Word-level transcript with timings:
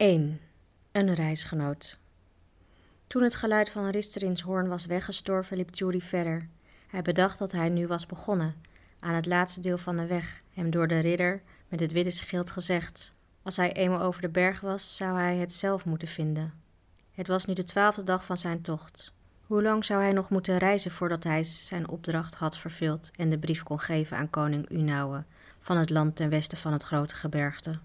1. 0.00 0.40
Een 0.92 1.14
reisgenoot. 1.14 1.98
Toen 3.06 3.22
het 3.22 3.34
geluid 3.34 3.70
van 3.70 3.88
Risterins 3.88 4.40
hoorn 4.40 4.68
was 4.68 4.86
weggestorven, 4.86 5.56
liep 5.56 5.74
Jury 5.74 6.00
verder. 6.00 6.48
Hij 6.86 7.02
bedacht 7.02 7.38
dat 7.38 7.52
hij 7.52 7.68
nu 7.68 7.86
was 7.86 8.06
begonnen, 8.06 8.54
aan 9.00 9.14
het 9.14 9.26
laatste 9.26 9.60
deel 9.60 9.78
van 9.78 9.96
de 9.96 10.06
weg, 10.06 10.42
hem 10.52 10.70
door 10.70 10.86
de 10.86 10.98
ridder 10.98 11.42
met 11.68 11.80
het 11.80 11.92
witte 11.92 12.10
schild 12.10 12.50
gezegd. 12.50 13.14
Als 13.42 13.56
hij 13.56 13.72
eenmaal 13.72 14.00
over 14.00 14.20
de 14.20 14.28
berg 14.28 14.60
was, 14.60 14.96
zou 14.96 15.18
hij 15.18 15.36
het 15.36 15.52
zelf 15.52 15.84
moeten 15.84 16.08
vinden. 16.08 16.52
Het 17.12 17.26
was 17.26 17.44
nu 17.44 17.54
de 17.54 17.64
twaalfde 17.64 18.02
dag 18.02 18.24
van 18.24 18.38
zijn 18.38 18.60
tocht. 18.60 19.12
Hoe 19.46 19.62
lang 19.62 19.84
zou 19.84 20.02
hij 20.02 20.12
nog 20.12 20.30
moeten 20.30 20.58
reizen 20.58 20.90
voordat 20.90 21.24
hij 21.24 21.42
zijn 21.42 21.88
opdracht 21.88 22.34
had 22.34 22.56
vervuld 22.56 23.10
en 23.16 23.30
de 23.30 23.38
brief 23.38 23.62
kon 23.62 23.80
geven 23.80 24.16
aan 24.16 24.30
koning 24.30 24.70
Unauwe 24.70 25.24
van 25.58 25.76
het 25.76 25.90
land 25.90 26.16
ten 26.16 26.28
westen 26.28 26.58
van 26.58 26.72
het 26.72 26.82
grote 26.82 27.14
gebergte? 27.14 27.78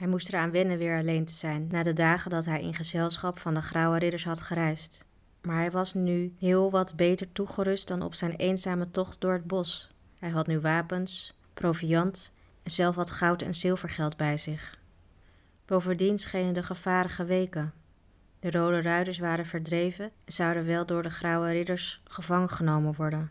Hij 0.00 0.08
moest 0.08 0.28
eraan 0.28 0.50
wennen 0.50 0.78
weer 0.78 0.98
alleen 0.98 1.24
te 1.24 1.32
zijn, 1.32 1.66
na 1.70 1.82
de 1.82 1.92
dagen 1.92 2.30
dat 2.30 2.44
hij 2.44 2.62
in 2.62 2.74
gezelschap 2.74 3.38
van 3.38 3.54
de 3.54 3.62
grauwe 3.62 3.98
ridders 3.98 4.24
had 4.24 4.40
gereisd. 4.40 5.06
Maar 5.42 5.56
hij 5.56 5.70
was 5.70 5.94
nu 5.94 6.34
heel 6.38 6.70
wat 6.70 6.96
beter 6.96 7.32
toegerust 7.32 7.88
dan 7.88 8.02
op 8.02 8.14
zijn 8.14 8.36
eenzame 8.36 8.90
tocht 8.90 9.20
door 9.20 9.32
het 9.32 9.46
bos. 9.46 9.94
Hij 10.18 10.30
had 10.30 10.46
nu 10.46 10.60
wapens, 10.60 11.38
proviand 11.54 12.32
en 12.62 12.70
zelf 12.70 12.94
wat 12.94 13.10
goud 13.10 13.42
en 13.42 13.54
zilvergeld 13.54 14.16
bij 14.16 14.36
zich. 14.36 14.78
Bovendien 15.66 16.18
schenen 16.18 16.54
de 16.54 16.62
gevaren 16.62 17.10
geweken. 17.10 17.72
De 18.38 18.50
rode 18.50 18.82
ruiters 18.82 19.18
waren 19.18 19.46
verdreven 19.46 20.04
en 20.04 20.32
zouden 20.32 20.66
wel 20.66 20.86
door 20.86 21.02
de 21.02 21.10
grauwe 21.10 21.50
ridders 21.50 22.02
gevangen 22.04 22.48
genomen 22.48 22.94
worden. 22.94 23.30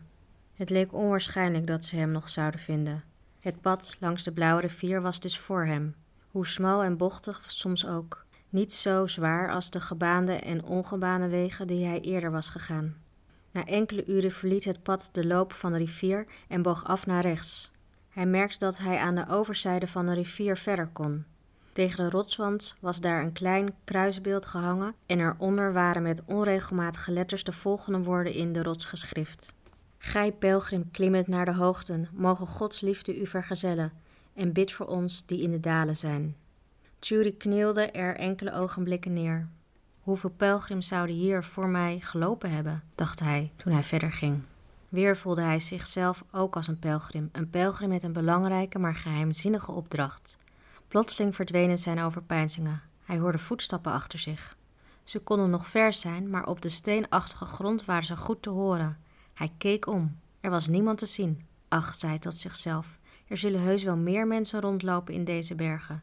Het 0.54 0.70
leek 0.70 0.92
onwaarschijnlijk 0.92 1.66
dat 1.66 1.84
ze 1.84 1.96
hem 1.96 2.10
nog 2.10 2.28
zouden 2.28 2.60
vinden. 2.60 3.04
Het 3.40 3.60
pad 3.60 3.96
langs 4.00 4.24
de 4.24 4.32
blauwe 4.32 4.60
rivier 4.60 5.02
was 5.02 5.20
dus 5.20 5.38
voor 5.38 5.64
hem, 5.64 5.94
hoe 6.30 6.46
smal 6.46 6.82
en 6.82 6.96
bochtig 6.96 7.44
soms 7.46 7.86
ook. 7.86 8.24
Niet 8.48 8.72
zo 8.72 9.06
zwaar 9.06 9.52
als 9.52 9.70
de 9.70 9.80
gebaande 9.80 10.32
en 10.32 10.64
ongebaande 10.64 11.28
wegen 11.28 11.66
die 11.66 11.86
hij 11.86 12.00
eerder 12.00 12.30
was 12.30 12.48
gegaan. 12.48 12.96
Na 13.52 13.64
enkele 13.64 14.06
uren 14.06 14.30
verliet 14.30 14.64
het 14.64 14.82
pad 14.82 15.08
de 15.12 15.26
loop 15.26 15.52
van 15.52 15.72
de 15.72 15.78
rivier 15.78 16.26
en 16.48 16.62
boog 16.62 16.84
af 16.84 17.06
naar 17.06 17.22
rechts. 17.22 17.72
Hij 18.08 18.26
merkte 18.26 18.58
dat 18.58 18.78
hij 18.78 18.98
aan 18.98 19.14
de 19.14 19.28
overzijde 19.28 19.86
van 19.86 20.06
de 20.06 20.14
rivier 20.14 20.56
verder 20.56 20.88
kon. 20.88 21.24
Tegen 21.72 22.04
de 22.04 22.10
rotswand 22.10 22.76
was 22.80 23.00
daar 23.00 23.22
een 23.22 23.32
klein 23.32 23.74
kruisbeeld 23.84 24.46
gehangen 24.46 24.94
en 25.06 25.20
eronder 25.20 25.72
waren 25.72 26.02
met 26.02 26.22
onregelmatige 26.24 27.12
letters 27.12 27.44
de 27.44 27.52
volgende 27.52 28.02
woorden 28.02 28.32
in 28.32 28.52
de 28.52 28.62
rots 28.62 28.84
geschrift. 28.84 29.54
Gij 29.98 30.32
pelgrim 30.32 30.90
klimmend 30.90 31.26
naar 31.26 31.44
de 31.44 31.54
hoogten, 31.54 32.08
mogen 32.12 32.46
Gods 32.46 32.80
liefde 32.80 33.20
u 33.20 33.26
vergezellen 33.26 33.92
en 34.40 34.52
bid 34.52 34.72
voor 34.72 34.86
ons 34.86 35.26
die 35.26 35.42
in 35.42 35.50
de 35.50 35.60
dalen 35.60 35.96
zijn. 35.96 36.36
Tjuri 36.98 37.36
knielde 37.36 37.90
er 37.90 38.16
enkele 38.16 38.52
ogenblikken 38.52 39.12
neer. 39.12 39.48
Hoeveel 40.00 40.30
pelgrims 40.30 40.86
zouden 40.86 41.14
hier 41.14 41.44
voor 41.44 41.68
mij 41.68 42.00
gelopen 42.00 42.50
hebben, 42.50 42.82
dacht 42.94 43.20
hij 43.20 43.52
toen 43.56 43.72
hij 43.72 43.82
verder 43.82 44.12
ging. 44.12 44.42
Weer 44.88 45.16
voelde 45.16 45.42
hij 45.42 45.60
zichzelf 45.60 46.24
ook 46.32 46.56
als 46.56 46.68
een 46.68 46.78
pelgrim, 46.78 47.28
een 47.32 47.50
pelgrim 47.50 47.88
met 47.88 48.02
een 48.02 48.12
belangrijke 48.12 48.78
maar 48.78 48.94
geheimzinnige 48.94 49.72
opdracht. 49.72 50.38
Plotseling 50.88 51.34
verdwenen 51.34 51.78
zijn 51.78 52.00
overpeinzingen. 52.00 52.82
Hij 53.04 53.18
hoorde 53.18 53.38
voetstappen 53.38 53.92
achter 53.92 54.18
zich. 54.18 54.56
Ze 55.04 55.18
konden 55.18 55.50
nog 55.50 55.66
ver 55.66 55.92
zijn, 55.92 56.30
maar 56.30 56.46
op 56.46 56.60
de 56.60 56.68
steenachtige 56.68 57.44
grond 57.44 57.84
waren 57.84 58.06
ze 58.06 58.16
goed 58.16 58.42
te 58.42 58.50
horen. 58.50 58.98
Hij 59.34 59.52
keek 59.58 59.86
om. 59.86 60.18
Er 60.40 60.50
was 60.50 60.68
niemand 60.68 60.98
te 60.98 61.06
zien. 61.06 61.46
Ach, 61.68 61.94
zei 61.94 62.12
hij 62.12 62.20
tot 62.20 62.36
zichzelf, 62.36 62.98
er 63.30 63.36
zullen 63.36 63.62
heus 63.62 63.82
wel 63.82 63.96
meer 63.96 64.26
mensen 64.26 64.60
rondlopen 64.60 65.14
in 65.14 65.24
deze 65.24 65.54
bergen. 65.54 66.02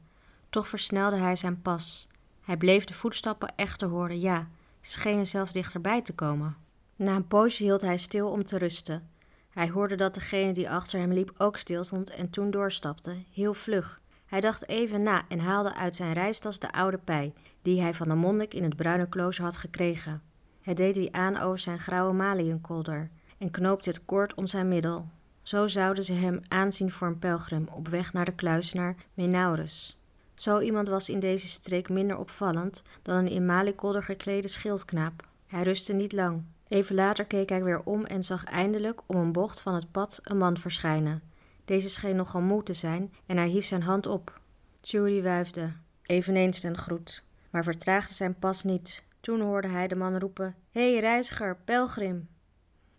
Toch 0.49 0.67
versnelde 0.67 1.15
hij 1.15 1.35
zijn 1.35 1.61
pas. 1.61 2.07
Hij 2.41 2.57
bleef 2.57 2.83
de 2.83 2.93
voetstappen 2.93 3.53
echter 3.55 3.87
horen, 3.87 4.19
ja, 4.19 4.47
ze 4.81 4.91
schenen 4.91 5.27
zelfs 5.27 5.53
dichterbij 5.53 6.01
te 6.01 6.13
komen. 6.13 6.55
Na 6.95 7.15
een 7.15 7.27
poosje 7.27 7.63
hield 7.63 7.81
hij 7.81 7.97
stil 7.97 8.29
om 8.29 8.45
te 8.45 8.57
rusten. 8.57 9.09
Hij 9.49 9.69
hoorde 9.69 9.95
dat 9.95 10.13
degene 10.13 10.51
die 10.51 10.69
achter 10.69 10.99
hem 10.99 11.11
liep 11.13 11.33
ook 11.37 11.57
stilstond 11.57 12.09
en 12.09 12.29
toen 12.29 12.51
doorstapte, 12.51 13.15
heel 13.31 13.53
vlug. 13.53 14.01
Hij 14.25 14.39
dacht 14.39 14.67
even 14.67 15.03
na 15.03 15.25
en 15.27 15.39
haalde 15.39 15.75
uit 15.75 15.95
zijn 15.95 16.13
reistas 16.13 16.59
de 16.59 16.71
oude 16.71 16.97
pij, 16.97 17.33
die 17.61 17.81
hij 17.81 17.93
van 17.93 18.07
de 18.07 18.15
monnik 18.15 18.53
in 18.53 18.63
het 18.63 18.75
bruine 18.75 19.09
klooster 19.09 19.43
had 19.43 19.57
gekregen. 19.57 20.21
Hij 20.61 20.73
deed 20.73 20.93
die 20.93 21.15
aan 21.15 21.37
over 21.37 21.59
zijn 21.59 21.79
grauwe 21.79 22.13
maliënkolder 22.13 23.09
en 23.37 23.51
knoopte 23.51 23.89
het 23.89 24.05
kort 24.05 24.35
om 24.35 24.47
zijn 24.47 24.67
middel. 24.67 25.07
Zo 25.47 25.67
zouden 25.67 26.03
ze 26.03 26.13
hem 26.13 26.39
aanzien 26.47 26.91
voor 26.91 27.07
een 27.07 27.19
pelgrim 27.19 27.67
op 27.71 27.87
weg 27.87 28.13
naar 28.13 28.25
de 28.25 28.35
kluisenaar 28.35 28.95
Menaurus. 29.13 29.97
Zo 30.33 30.59
iemand 30.59 30.87
was 30.87 31.09
in 31.09 31.19
deze 31.19 31.47
streek 31.47 31.89
minder 31.89 32.17
opvallend 32.17 32.83
dan 33.01 33.15
een 33.15 33.27
in 33.27 33.45
malikolder 33.45 34.03
geklede 34.03 34.47
schildknaap. 34.47 35.27
Hij 35.45 35.63
rustte 35.63 35.93
niet 35.93 36.13
lang. 36.13 36.43
Even 36.67 36.95
later 36.95 37.25
keek 37.25 37.49
hij 37.49 37.63
weer 37.63 37.81
om 37.83 38.05
en 38.05 38.23
zag 38.23 38.43
eindelijk 38.43 39.01
om 39.05 39.15
een 39.15 39.31
bocht 39.31 39.59
van 39.59 39.73
het 39.73 39.91
pad 39.91 40.19
een 40.23 40.37
man 40.37 40.57
verschijnen. 40.57 41.21
Deze 41.65 41.89
scheen 41.89 42.15
nogal 42.15 42.41
moe 42.41 42.63
te 42.63 42.73
zijn 42.73 43.13
en 43.25 43.37
hij 43.37 43.47
hief 43.47 43.65
zijn 43.65 43.83
hand 43.83 44.05
op. 44.05 44.39
Jury 44.81 45.23
wuifde, 45.23 45.71
eveneens 46.03 46.59
ten 46.59 46.77
groet, 46.77 47.23
maar 47.49 47.63
vertraagde 47.63 48.13
zijn 48.13 48.39
pas 48.39 48.63
niet. 48.63 49.03
Toen 49.19 49.41
hoorde 49.41 49.67
hij 49.67 49.87
de 49.87 49.95
man 49.95 50.19
roepen: 50.19 50.55
hey, 50.71 50.99
reiziger, 50.99 51.57
pelgrim! 51.65 52.27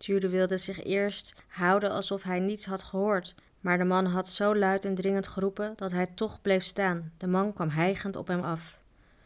Jude 0.05 0.29
wilde 0.29 0.57
zich 0.57 0.83
eerst 0.83 1.43
houden 1.47 1.91
alsof 1.91 2.23
hij 2.23 2.39
niets 2.39 2.65
had 2.65 2.83
gehoord, 2.83 3.35
maar 3.59 3.77
de 3.77 3.83
man 3.83 4.05
had 4.05 4.29
zo 4.29 4.55
luid 4.55 4.85
en 4.85 4.95
dringend 4.95 5.27
geroepen 5.27 5.73
dat 5.75 5.91
hij 5.91 6.07
toch 6.15 6.41
bleef 6.41 6.63
staan. 6.63 7.11
De 7.17 7.27
man 7.27 7.53
kwam 7.53 7.69
hijgend 7.69 8.15
op 8.15 8.27
hem 8.27 8.41
af. 8.41 8.79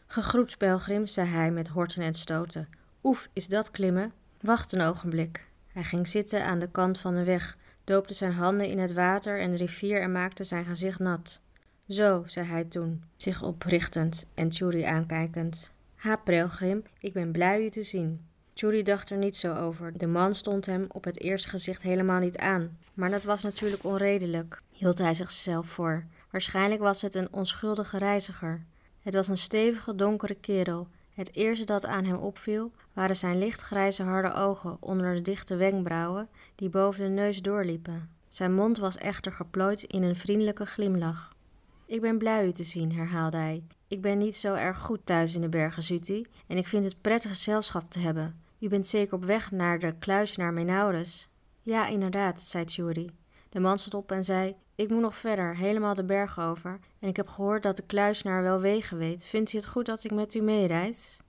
Gegroet, 0.06 0.58
pelgrim, 0.58 1.06
zei 1.06 1.28
hij 1.28 1.50
met 1.50 1.68
horten 1.68 2.02
en 2.02 2.14
stoten. 2.14 2.68
Oef, 3.02 3.28
is 3.32 3.48
dat 3.48 3.70
klimmen? 3.70 4.12
Wacht 4.40 4.72
een 4.72 4.80
ogenblik. 4.80 5.46
Hij 5.66 5.84
ging 5.84 6.08
zitten 6.08 6.44
aan 6.44 6.58
de 6.58 6.70
kant 6.70 6.98
van 6.98 7.14
de 7.14 7.24
weg, 7.24 7.56
doopte 7.84 8.14
zijn 8.14 8.32
handen 8.32 8.68
in 8.68 8.78
het 8.78 8.92
water 8.92 9.40
en 9.40 9.50
de 9.50 9.56
rivier 9.56 10.00
en 10.02 10.12
maakte 10.12 10.44
zijn 10.44 10.64
gezicht 10.64 10.98
nat. 10.98 11.40
Zo, 11.88 12.22
zei 12.26 12.46
hij 12.46 12.64
toen, 12.64 13.02
zich 13.16 13.42
oprichtend 13.42 14.28
en 14.34 14.48
Tjuri 14.48 14.82
aankijkend. 14.82 15.72
Ha, 15.94 16.16
pelgrim, 16.16 16.82
ik 16.98 17.12
ben 17.12 17.32
blij 17.32 17.64
u 17.64 17.68
te 17.68 17.82
zien. 17.82 18.20
Judy 18.54 18.82
dacht 18.82 19.10
er 19.10 19.16
niet 19.16 19.36
zo 19.36 19.54
over. 19.54 19.98
De 19.98 20.06
man 20.06 20.34
stond 20.34 20.66
hem 20.66 20.86
op 20.88 21.04
het 21.04 21.20
eerste 21.20 21.48
gezicht 21.48 21.82
helemaal 21.82 22.20
niet 22.20 22.38
aan. 22.38 22.78
Maar 22.94 23.10
dat 23.10 23.22
was 23.22 23.42
natuurlijk 23.42 23.84
onredelijk, 23.84 24.62
hield 24.70 24.98
hij 24.98 25.14
zichzelf 25.14 25.66
voor. 25.66 26.04
Waarschijnlijk 26.30 26.80
was 26.80 27.02
het 27.02 27.14
een 27.14 27.32
onschuldige 27.32 27.98
reiziger. 27.98 28.64
Het 29.00 29.14
was 29.14 29.28
een 29.28 29.38
stevige, 29.38 29.94
donkere 29.94 30.34
kerel. 30.34 30.88
Het 31.14 31.34
eerste 31.34 31.64
dat 31.64 31.86
aan 31.86 32.04
hem 32.04 32.16
opviel 32.16 32.72
waren 32.92 33.16
zijn 33.16 33.38
lichtgrijze 33.38 34.02
harde 34.02 34.34
ogen 34.34 34.76
onder 34.80 35.14
de 35.14 35.22
dichte 35.22 35.56
wenkbrauwen 35.56 36.28
die 36.54 36.68
boven 36.68 37.04
de 37.04 37.10
neus 37.10 37.42
doorliepen. 37.42 38.10
Zijn 38.28 38.54
mond 38.54 38.78
was 38.78 38.96
echter 38.96 39.32
geplooid 39.32 39.82
in 39.82 40.02
een 40.02 40.16
vriendelijke 40.16 40.66
glimlach. 40.66 41.32
Ik 41.86 42.00
ben 42.00 42.18
blij 42.18 42.46
u 42.46 42.52
te 42.52 42.62
zien, 42.62 42.92
herhaalde 42.92 43.36
hij. 43.36 43.64
Ik 43.88 44.00
ben 44.00 44.18
niet 44.18 44.36
zo 44.36 44.54
erg 44.54 44.78
goed 44.78 45.00
thuis 45.04 45.34
in 45.34 45.40
de 45.40 45.48
bergen, 45.48 45.82
Zuti, 45.82 46.26
en 46.46 46.56
ik 46.56 46.68
vind 46.68 46.84
het 46.84 47.00
prettig 47.00 47.30
gezelschap 47.30 47.90
te 47.90 47.98
hebben. 47.98 48.42
U 48.64 48.68
bent 48.68 48.86
zeker 48.86 49.14
op 49.14 49.24
weg 49.24 49.50
naar 49.50 49.78
de 49.78 49.98
kluisenaar 49.98 50.52
Menaurus? 50.52 51.28
Ja, 51.62 51.86
inderdaad, 51.86 52.40
zei 52.40 52.64
Tjuri. 52.64 53.10
De 53.48 53.60
man 53.60 53.78
stond 53.78 53.94
op 53.94 54.12
en 54.12 54.24
zei: 54.24 54.56
Ik 54.74 54.90
moet 54.90 55.00
nog 55.00 55.16
verder, 55.16 55.56
helemaal 55.56 55.94
de 55.94 56.04
berg 56.04 56.40
over. 56.40 56.78
En 56.98 57.08
ik 57.08 57.16
heb 57.16 57.28
gehoord 57.28 57.62
dat 57.62 57.76
de 57.76 57.82
kluisenaar 57.86 58.42
wel 58.42 58.60
wegen 58.60 58.98
weet. 58.98 59.24
Vindt 59.24 59.52
u 59.52 59.56
het 59.56 59.66
goed 59.66 59.86
dat 59.86 60.04
ik 60.04 60.10
met 60.10 60.34
u 60.34 60.40
meereis? 60.40 61.20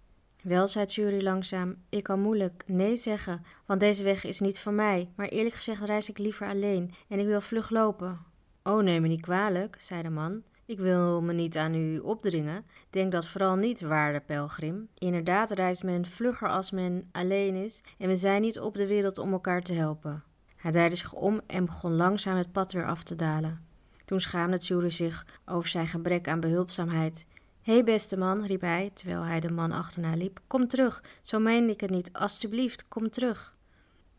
Wel, 0.44 0.68
zei 0.68 0.86
Tjuri 0.86 1.24
langzaam, 1.24 1.76
ik 1.90 2.04
kan 2.04 2.22
moeilijk 2.22 2.64
nee 2.68 2.96
zeggen, 2.96 3.46
want 3.66 3.80
deze 3.80 4.04
weg 4.04 4.24
is 4.24 4.40
niet 4.40 4.60
van 4.60 4.76
mij. 4.76 5.10
Maar 5.16 5.28
eerlijk 5.28 5.56
gezegd 5.56 5.84
reis 5.84 6.10
ik 6.10 6.18
liever 6.18 6.48
alleen 6.48 6.94
en 7.08 7.20
ik 7.20 7.26
wil 7.26 7.42
vlug 7.42 7.70
lopen. 7.70 8.20
Oh, 8.64 8.84
neem 8.84 9.02
me 9.02 9.08
niet 9.08 9.22
kwalijk, 9.22 9.76
zei 9.80 10.02
de 10.02 10.10
man. 10.10 10.44
Ik 10.68 10.80
wil 10.80 11.22
me 11.22 11.34
niet 11.34 11.58
aan 11.58 11.76
u 11.76 12.00
opdringen. 12.00 12.66
Denk 12.90 13.12
dat 13.12 13.28
vooral 13.28 13.56
niet, 13.56 13.82
waarde 13.82 14.20
pelgrim. 14.20 14.88
Inderdaad 14.94 15.52
reist 15.52 15.84
men 15.84 16.06
vlugger 16.06 16.50
als 16.50 16.72
men 16.72 17.10
alleen 17.12 17.56
is 17.56 17.84
en 17.98 18.08
we 18.08 18.16
zijn 18.16 18.42
niet 18.42 18.60
op 18.60 18.74
de 18.74 18.88
wereld 18.88 19.18
om 19.18 19.32
elkaar 19.32 19.62
te 19.62 19.74
helpen. 19.74 20.24
Hij 20.56 20.72
draaide 20.72 20.96
zich 20.96 21.14
om 21.14 21.42
en 21.48 21.66
begon 21.66 21.96
langzaam 21.96 22.38
het 22.38 22.52
pad 22.52 22.72
weer 22.72 22.86
af 22.86 23.04
te 23.04 23.16
dalen. 23.16 23.66
Toen 24.06 24.20
schaamde 24.20 24.58
Tjuri 24.58 24.92
zich 24.92 25.26
over 25.46 25.70
zijn 25.70 25.88
gebrek 25.88 26.28
aan 26.28 26.40
behulpzaamheid. 26.40 27.28
Hé 27.62 27.74
hey 27.74 27.84
beste 27.84 28.18
man, 28.18 28.46
riep 28.46 28.62
hij, 28.62 28.92
terwijl 28.94 29.22
hij 29.22 29.40
de 29.40 29.52
man 29.52 29.72
achterna 29.72 30.16
liep. 30.16 30.40
Kom 30.48 30.68
terug, 30.68 31.04
zo 31.22 31.40
meende 31.40 31.74
ik 31.74 31.82
het 31.82 31.90
niet. 31.90 32.14
Alsjeblieft, 32.14 32.88
kom 32.88 33.10
terug. 33.10 33.56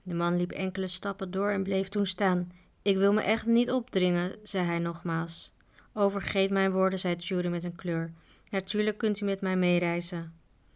De 0.02 0.14
man 0.14 0.36
liep 0.36 0.50
enkele 0.50 0.86
stappen 0.86 1.30
door 1.30 1.50
en 1.50 1.62
bleef 1.62 1.88
toen 1.88 2.06
staan. 2.06 2.52
Ik 2.82 2.96
wil 2.96 3.12
me 3.12 3.20
echt 3.20 3.46
niet 3.46 3.70
opdringen, 3.70 4.36
zei 4.42 4.66
hij 4.66 4.78
nogmaals. 4.78 5.54
Overgeet 5.98 6.50
mijn 6.50 6.72
woorden, 6.72 6.98
zei 6.98 7.14
Judy 7.14 7.48
met 7.48 7.64
een 7.64 7.74
kleur. 7.74 8.12
Natuurlijk 8.50 8.98
kunt 8.98 9.20
u 9.20 9.24
met 9.24 9.40
mij 9.40 9.56
meereizen. 9.56 10.32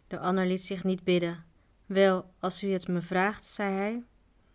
De 0.07 0.19
ander 0.19 0.45
liet 0.45 0.61
zich 0.61 0.83
niet 0.83 1.03
bidden. 1.03 1.43
Wel, 1.85 2.25
als 2.39 2.63
u 2.63 2.71
het 2.71 2.87
me 2.87 3.01
vraagt, 3.01 3.43
zei 3.43 3.73
hij. 3.75 4.03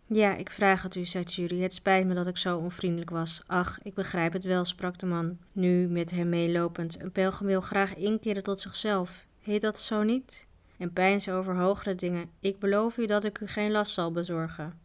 Ja, 0.05 0.35
ik 0.35 0.51
vraag 0.51 0.81
het 0.81 0.95
u, 0.95 1.05
zei 1.05 1.23
Jury. 1.23 1.61
Het 1.61 1.73
spijt 1.73 2.07
me 2.07 2.13
dat 2.13 2.27
ik 2.27 2.37
zo 2.37 2.57
onvriendelijk 2.57 3.09
was. 3.09 3.41
Ach, 3.45 3.79
ik 3.83 3.93
begrijp 3.93 4.33
het 4.33 4.43
wel, 4.43 4.65
sprak 4.65 4.99
de 4.99 5.05
man, 5.05 5.37
nu 5.53 5.87
met 5.87 6.11
hem 6.11 6.29
meelopend. 6.29 7.01
Een 7.01 7.11
pelgrim 7.11 7.47
wil 7.47 7.61
graag 7.61 7.95
inkeren 7.95 8.43
tot 8.43 8.59
zichzelf. 8.59 9.25
Heet 9.41 9.61
dat 9.61 9.79
zo 9.79 10.03
niet? 10.03 10.47
En 10.77 10.93
pijns 10.93 11.29
over 11.29 11.55
hogere 11.55 11.95
dingen. 11.95 12.29
Ik 12.39 12.59
beloof 12.59 12.97
u 12.97 13.05
dat 13.05 13.23
ik 13.23 13.39
u 13.39 13.47
geen 13.47 13.71
last 13.71 13.93
zal 13.93 14.11
bezorgen. 14.11 14.79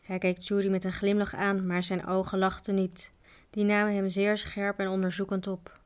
Hij 0.00 0.18
keek 0.18 0.38
Jury 0.38 0.70
met 0.70 0.84
een 0.84 0.92
glimlach 0.92 1.34
aan, 1.34 1.66
maar 1.66 1.82
zijn 1.82 2.06
ogen 2.06 2.38
lachten 2.38 2.74
niet. 2.74 3.12
Die 3.50 3.64
namen 3.64 3.94
hem 3.94 4.08
zeer 4.08 4.38
scherp 4.38 4.78
en 4.78 4.88
onderzoekend 4.88 5.46
op. 5.46 5.80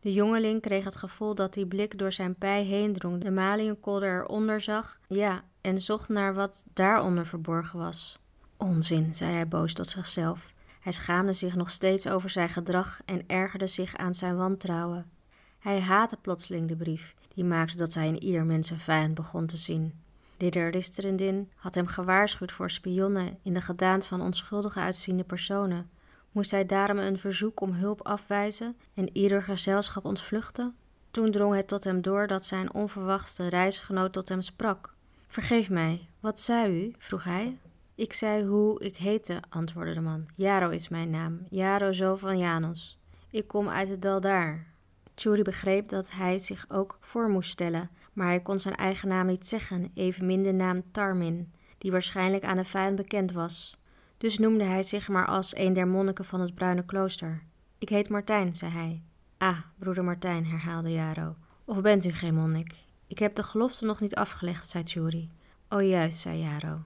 De 0.00 0.12
jongeling 0.12 0.60
kreeg 0.60 0.84
het 0.84 0.96
gevoel 0.96 1.34
dat 1.34 1.54
die 1.54 1.66
blik 1.66 1.98
door 1.98 2.12
zijn 2.12 2.34
pij 2.34 2.62
heen 2.62 2.92
drong, 2.92 3.22
de 3.22 3.30
maliënkolder 3.30 4.22
eronder 4.22 4.60
zag, 4.60 4.98
ja, 5.06 5.44
en 5.60 5.80
zocht 5.80 6.08
naar 6.08 6.34
wat 6.34 6.64
daaronder 6.72 7.26
verborgen 7.26 7.78
was. 7.78 8.18
Onzin, 8.56 9.14
zei 9.14 9.32
hij 9.32 9.48
boos 9.48 9.72
tot 9.72 9.88
zichzelf. 9.88 10.52
Hij 10.80 10.92
schaamde 10.92 11.32
zich 11.32 11.54
nog 11.54 11.70
steeds 11.70 12.08
over 12.08 12.30
zijn 12.30 12.48
gedrag 12.48 13.00
en 13.04 13.22
ergerde 13.26 13.66
zich 13.66 13.96
aan 13.96 14.14
zijn 14.14 14.36
wantrouwen. 14.36 15.10
Hij 15.58 15.80
haatte 15.80 16.16
plotseling 16.16 16.68
de 16.68 16.76
brief, 16.76 17.14
die 17.34 17.44
maakte 17.44 17.76
dat 17.76 17.94
hij 17.94 18.06
in 18.06 18.22
ieder 18.22 18.44
mens 18.44 18.70
een 18.70 18.80
vijand 18.80 19.14
begon 19.14 19.46
te 19.46 19.56
zien. 19.56 20.02
Ridder 20.38 20.70
Risterendin 20.70 21.50
had 21.56 21.74
hem 21.74 21.86
gewaarschuwd 21.86 22.52
voor 22.52 22.70
spionnen 22.70 23.38
in 23.42 23.54
de 23.54 23.60
gedaante 23.60 24.06
van 24.06 24.20
onschuldige 24.20 24.80
uitziende 24.80 25.24
personen. 25.24 25.90
Moest 26.34 26.50
hij 26.50 26.66
daarom 26.66 26.98
een 26.98 27.18
verzoek 27.18 27.60
om 27.60 27.72
hulp 27.72 28.06
afwijzen 28.06 28.76
en 28.94 29.16
ieder 29.16 29.42
gezelschap 29.42 30.04
ontvluchten? 30.04 30.74
Toen 31.10 31.30
drong 31.30 31.54
het 31.54 31.68
tot 31.68 31.84
hem 31.84 32.02
door 32.02 32.26
dat 32.26 32.44
zijn 32.44 32.74
onverwachte 32.74 33.48
reisgenoot 33.48 34.12
tot 34.12 34.28
hem 34.28 34.42
sprak. 34.42 34.94
Vergeef 35.26 35.70
mij, 35.70 36.08
wat 36.20 36.40
zei 36.40 36.84
u? 36.84 36.94
vroeg 36.98 37.24
hij. 37.24 37.58
Ik 37.94 38.12
zei 38.12 38.44
hoe 38.44 38.80
ik 38.80 38.96
heette, 38.96 39.40
antwoordde 39.48 39.94
de 39.94 40.00
man. 40.00 40.26
Jaro 40.36 40.68
is 40.70 40.88
mijn 40.88 41.10
naam, 41.10 41.46
Jaro 41.50 41.92
zo 41.92 42.16
van 42.16 42.38
Janos. 42.38 42.98
Ik 43.30 43.48
kom 43.48 43.68
uit 43.68 43.88
het 43.88 44.02
dal 44.02 44.20
daar. 44.20 44.66
Tjuri 45.14 45.42
begreep 45.42 45.88
dat 45.88 46.10
hij 46.10 46.38
zich 46.38 46.64
ook 46.68 46.96
voor 47.00 47.28
moest 47.28 47.50
stellen, 47.50 47.90
maar 48.12 48.26
hij 48.26 48.40
kon 48.40 48.58
zijn 48.58 48.76
eigen 48.76 49.08
naam 49.08 49.26
niet 49.26 49.46
zeggen, 49.46 49.90
evenmin 49.94 50.42
de 50.42 50.52
naam 50.52 50.82
Tarmin, 50.92 51.52
die 51.78 51.90
waarschijnlijk 51.90 52.44
aan 52.44 52.56
de 52.56 52.64
vijand 52.64 52.96
bekend 52.96 53.32
was. 53.32 53.76
Dus 54.18 54.38
noemde 54.38 54.64
hij 54.64 54.82
zich 54.82 55.08
maar 55.08 55.26
als 55.26 55.56
een 55.56 55.72
der 55.72 55.88
monniken 55.88 56.24
van 56.24 56.40
het 56.40 56.54
bruine 56.54 56.84
klooster. 56.84 57.42
Ik 57.78 57.88
heet 57.88 58.08
Martijn, 58.08 58.54
zei 58.56 58.72
hij. 58.72 59.02
Ah, 59.38 59.58
broeder 59.78 60.04
Martijn, 60.04 60.46
herhaalde 60.46 60.92
Jaro. 60.92 61.36
Of 61.64 61.80
bent 61.80 62.04
u 62.04 62.12
geen 62.12 62.34
monnik? 62.34 62.74
Ik 63.06 63.18
heb 63.18 63.34
de 63.34 63.42
gelofte 63.42 63.84
nog 63.84 64.00
niet 64.00 64.14
afgelegd, 64.14 64.68
zei 64.68 64.84
Tjuri. 64.84 65.30
O 65.68 65.80
juist, 65.80 66.18
zei 66.18 66.38
Jaro. 66.38 66.82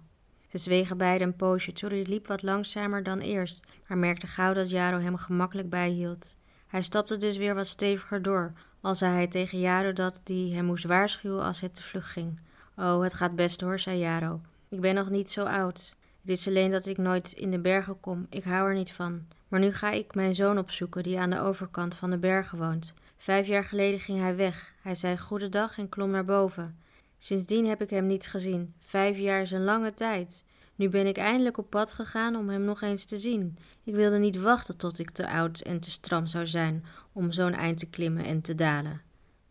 Ze 0.49 0.59
zwegen 0.59 0.97
beiden 0.97 1.27
een 1.27 1.37
poosje. 1.37 1.73
Tjuri 1.73 2.07
liep 2.07 2.27
wat 2.27 2.43
langzamer 2.43 3.03
dan 3.03 3.19
eerst, 3.19 3.67
maar 3.89 3.99
merkte 3.99 4.27
gauw 4.27 4.53
dat 4.53 4.71
Jaro 4.71 4.99
hem 4.99 5.17
gemakkelijk 5.17 5.71
bijhield. 5.71 6.37
Hij 6.67 6.83
stapte 6.83 7.17
dus 7.17 7.37
weer 7.37 7.55
wat 7.55 7.67
steviger 7.67 8.23
door, 8.23 8.53
al 8.81 8.95
zei 8.95 9.15
hij 9.15 9.27
tegen 9.27 9.61
Jaro 9.61 9.93
dat 9.93 10.21
die 10.25 10.55
hem 10.55 10.65
moest 10.65 10.85
waarschuwen 10.85 11.45
als 11.45 11.61
het 11.61 11.75
te 11.75 11.83
vlug 11.83 12.13
ging. 12.13 12.41
Oh, 12.77 13.03
het 13.03 13.15
gaat 13.15 13.37
best 13.37 13.61
hoor, 13.61 13.79
zei 13.79 13.99
Jaro. 13.99 14.41
Ik 14.69 14.81
ben 14.81 14.95
nog 14.95 15.11
niet 15.11 15.31
zo 15.31 15.45
oud. 15.45 15.97
Het 16.29 16.39
is 16.39 16.49
alleen 16.49 16.71
dat 16.71 16.87
ik 16.87 16.99
nooit 16.99 17.33
in 17.33 17.51
de 17.51 17.59
bergen 17.59 18.01
kom. 18.01 18.27
Ik 18.31 18.45
hou 18.45 18.69
er 18.69 18.75
niet 18.75 18.93
van. 18.93 19.27
Maar 19.49 19.61
nu 19.61 19.73
ga 19.73 19.91
ik 19.91 20.15
mijn 20.15 20.35
zoon 20.35 20.59
opzoeken, 20.59 21.03
die 21.03 21.19
aan 21.19 21.31
de 21.31 21.41
overkant 21.41 21.95
van 21.95 22.11
de 22.11 22.19
bergen 22.19 22.59
woont. 22.59 22.95
Vijf 23.17 23.47
jaar 23.47 23.65
geleden 23.65 24.01
ging 24.01 24.21
hij 24.21 24.37
weg. 24.37 24.75
Hij 24.83 24.95
zei 24.95 25.19
goedendag 25.19 25.79
en 25.79 25.89
klom 25.89 26.11
naar 26.11 26.25
boven. 26.25 26.79
Sindsdien 27.19 27.67
heb 27.67 27.83
ik 27.83 27.91
hem 27.91 28.07
niet 28.07 28.27
gezien. 28.27 28.75
Vijf 28.79 29.19
jaar 29.19 29.41
is 29.41 29.51
een 29.51 29.65
lange 29.65 29.95
tijd. 29.95 30.45
Nu 30.75 30.89
ben 30.89 31.07
ik 31.07 31.17
eindelijk 31.17 31.59
op 31.59 31.71
pad 31.71 31.93
gegaan 31.93 32.37
om 32.37 32.49
hem 32.49 32.63
nog 32.63 32.83
eens 32.83 33.05
te 33.05 33.19
zien. 33.19 33.57
Ik 33.85 33.95
wilde 33.95 34.19
niet 34.19 34.41
wachten 34.41 34.77
tot 34.77 34.99
ik 34.99 35.11
te 35.11 35.29
oud 35.29 35.61
en 35.61 35.81
te 35.81 35.91
stram 35.91 36.27
zou 36.27 36.47
zijn 36.47 36.85
om 37.13 37.33
zo'n 37.33 37.55
eind 37.55 37.79
te 37.79 37.91
klimmen 37.91 38.25
en 38.25 38.41
te 38.41 38.55
dalen. 38.55 39.03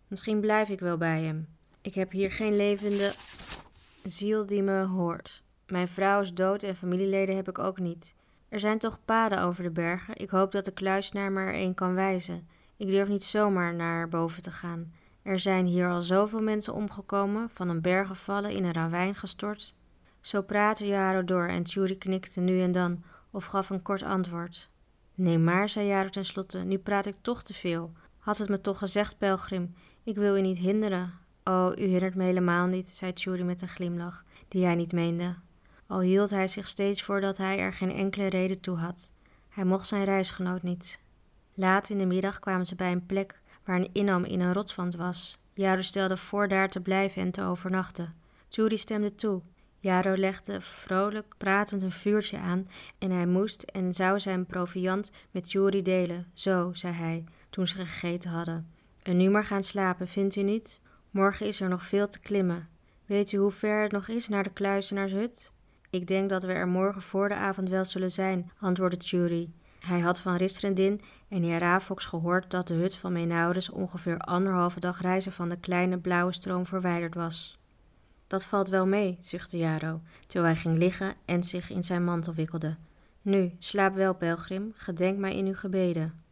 Misschien 0.07 0.39
blijf 0.39 0.69
ik 0.69 0.79
wel 0.79 0.97
bij 0.97 1.23
hem. 1.23 1.47
Ik 1.81 1.93
heb 1.93 2.11
hier 2.11 2.31
geen 2.31 2.55
levende 2.55 3.13
ziel 4.03 4.45
die 4.45 4.63
me 4.63 4.83
hoort. 4.83 5.45
Mijn 5.67 5.87
vrouw 5.87 6.21
is 6.21 6.33
dood 6.33 6.63
en 6.63 6.75
familieleden 6.75 7.35
heb 7.35 7.49
ik 7.49 7.59
ook 7.59 7.79
niet. 7.79 8.15
Er 8.49 8.59
zijn 8.59 8.79
toch 8.79 8.99
paden 9.05 9.41
over 9.41 9.63
de 9.63 9.69
bergen. 9.69 10.15
Ik 10.17 10.29
hoop 10.29 10.51
dat 10.51 10.65
de 10.65 10.71
kluisnaar 10.71 11.31
me 11.31 11.39
er 11.39 11.55
een 11.55 11.73
kan 11.73 11.93
wijzen. 11.93 12.47
Ik 12.77 12.87
durf 12.87 13.07
niet 13.07 13.23
zomaar 13.23 13.75
naar 13.75 14.09
boven 14.09 14.41
te 14.41 14.51
gaan. 14.51 14.93
Er 15.21 15.39
zijn 15.39 15.65
hier 15.65 15.89
al 15.89 16.01
zoveel 16.01 16.41
mensen 16.41 16.73
omgekomen, 16.73 17.49
van 17.49 17.69
een 17.69 17.81
berg 17.81 18.07
gevallen, 18.07 18.51
in 18.51 18.63
een 18.63 18.73
ravijn 18.73 19.15
gestort. 19.15 19.75
Zo 20.21 20.41
praatte 20.41 20.87
Jaro 20.87 21.23
door 21.23 21.47
en 21.47 21.63
Tjuri 21.63 21.97
knikte 21.97 22.39
nu 22.39 22.61
en 22.61 22.71
dan 22.71 23.03
of 23.31 23.45
gaf 23.45 23.69
een 23.69 23.81
kort 23.81 24.03
antwoord. 24.03 24.69
Nee, 25.15 25.37
maar, 25.37 25.69
zei 25.69 25.87
Jaro 25.87 26.09
tenslotte, 26.09 26.57
nu 26.57 26.77
praat 26.77 27.05
ik 27.05 27.15
toch 27.21 27.43
te 27.43 27.53
veel. 27.53 27.91
Had 28.17 28.37
het 28.37 28.49
me 28.49 28.61
toch 28.61 28.77
gezegd, 28.77 29.17
pelgrim, 29.17 29.73
ik 30.03 30.15
wil 30.15 30.37
u 30.37 30.41
niet 30.41 30.57
hinderen. 30.57 31.13
Oh, 31.43 31.71
u 31.77 31.83
hindert 31.83 32.15
me 32.15 32.23
helemaal 32.23 32.67
niet, 32.67 32.87
zei 32.87 33.13
Tjuri 33.13 33.43
met 33.43 33.61
een 33.61 33.67
glimlach, 33.67 34.23
die 34.47 34.65
hij 34.65 34.75
niet 34.75 34.91
meende 34.91 35.35
al 35.87 35.99
hield 35.99 36.29
hij 36.29 36.47
zich 36.47 36.67
steeds 36.67 37.03
voor 37.03 37.21
dat 37.21 37.37
hij 37.37 37.59
er 37.59 37.73
geen 37.73 37.91
enkele 37.91 38.27
reden 38.27 38.59
toe 38.59 38.77
had. 38.77 39.13
Hij 39.49 39.65
mocht 39.65 39.87
zijn 39.87 40.03
reisgenoot 40.03 40.63
niet. 40.63 40.99
Laat 41.53 41.89
in 41.89 41.97
de 41.97 42.05
middag 42.05 42.39
kwamen 42.39 42.65
ze 42.65 42.75
bij 42.75 42.91
een 42.91 43.05
plek 43.05 43.41
waar 43.63 43.75
een 43.75 43.89
inham 43.93 44.23
in 44.23 44.39
een 44.39 44.53
rotswand 44.53 44.95
was. 44.95 45.37
Jaro 45.53 45.81
stelde 45.81 46.17
voor 46.17 46.47
daar 46.47 46.69
te 46.69 46.81
blijven 46.81 47.21
en 47.21 47.31
te 47.31 47.43
overnachten. 47.43 48.15
Tjuri 48.47 48.77
stemde 48.77 49.15
toe. 49.15 49.41
Jaro 49.79 50.17
legde 50.17 50.61
vrolijk 50.61 51.33
pratend 51.37 51.81
een 51.81 51.91
vuurtje 51.91 52.37
aan 52.37 52.69
en 52.97 53.11
hij 53.11 53.25
moest 53.25 53.61
en 53.63 53.93
zou 53.93 54.19
zijn 54.19 54.45
proviand 54.45 55.11
met 55.31 55.49
Tjuri 55.49 55.81
delen. 55.81 56.27
Zo, 56.33 56.73
zei 56.73 56.93
hij, 56.93 57.23
toen 57.49 57.67
ze 57.67 57.75
gegeten 57.75 58.29
hadden. 58.29 58.71
En 59.03 59.17
nu 59.17 59.29
maar 59.29 59.45
gaan 59.45 59.63
slapen, 59.63 60.07
vindt 60.07 60.35
u 60.35 60.43
niet? 60.43 60.81
Morgen 61.11 61.45
is 61.45 61.61
er 61.61 61.69
nog 61.69 61.83
veel 61.83 62.07
te 62.07 62.19
klimmen. 62.19 62.69
Weet 63.05 63.31
u 63.31 63.37
hoe 63.37 63.51
ver 63.51 63.81
het 63.81 63.91
nog 63.91 64.07
is 64.07 64.27
naar 64.27 64.43
de 64.43 64.53
kluizenarshut? 64.53 65.51
Ik 65.89 66.07
denk 66.07 66.29
dat 66.29 66.43
we 66.43 66.53
er 66.53 66.67
morgen 66.67 67.01
voor 67.01 67.29
de 67.29 67.35
avond 67.35 67.69
wel 67.69 67.85
zullen 67.85 68.11
zijn, 68.11 68.51
antwoordde 68.59 69.05
Jury. 69.05 69.49
Hij 69.79 69.99
had 69.99 70.19
van 70.19 70.35
Ristrendin 70.35 71.01
en 71.27 71.43
heer 71.43 71.59
Ravox 71.59 72.05
gehoord 72.05 72.51
dat 72.51 72.67
de 72.67 72.73
hut 72.73 72.95
van 72.95 73.13
Menaurus 73.13 73.69
ongeveer 73.69 74.17
anderhalve 74.17 74.79
dag 74.79 75.01
reizen 75.01 75.31
van 75.31 75.49
de 75.49 75.57
kleine 75.59 75.97
blauwe 75.97 76.33
stroom 76.33 76.65
verwijderd 76.65 77.15
was. 77.15 77.59
Dat 78.27 78.45
valt 78.45 78.67
wel 78.67 78.87
mee, 78.87 79.17
zuchtte 79.21 79.57
Jaro, 79.57 80.01
terwijl 80.27 80.53
hij 80.53 80.61
ging 80.61 80.77
liggen 80.77 81.13
en 81.25 81.43
zich 81.43 81.69
in 81.69 81.83
zijn 81.83 82.03
mantel 82.03 82.33
wikkelde. 82.33 82.75
Nu, 83.21 83.51
slaap 83.57 83.95
wel, 83.95 84.15
pelgrim, 84.15 84.71
gedenk 84.75 85.17
mij 85.17 85.35
in 85.35 85.45
uw 85.45 85.55
gebeden. 85.55 86.23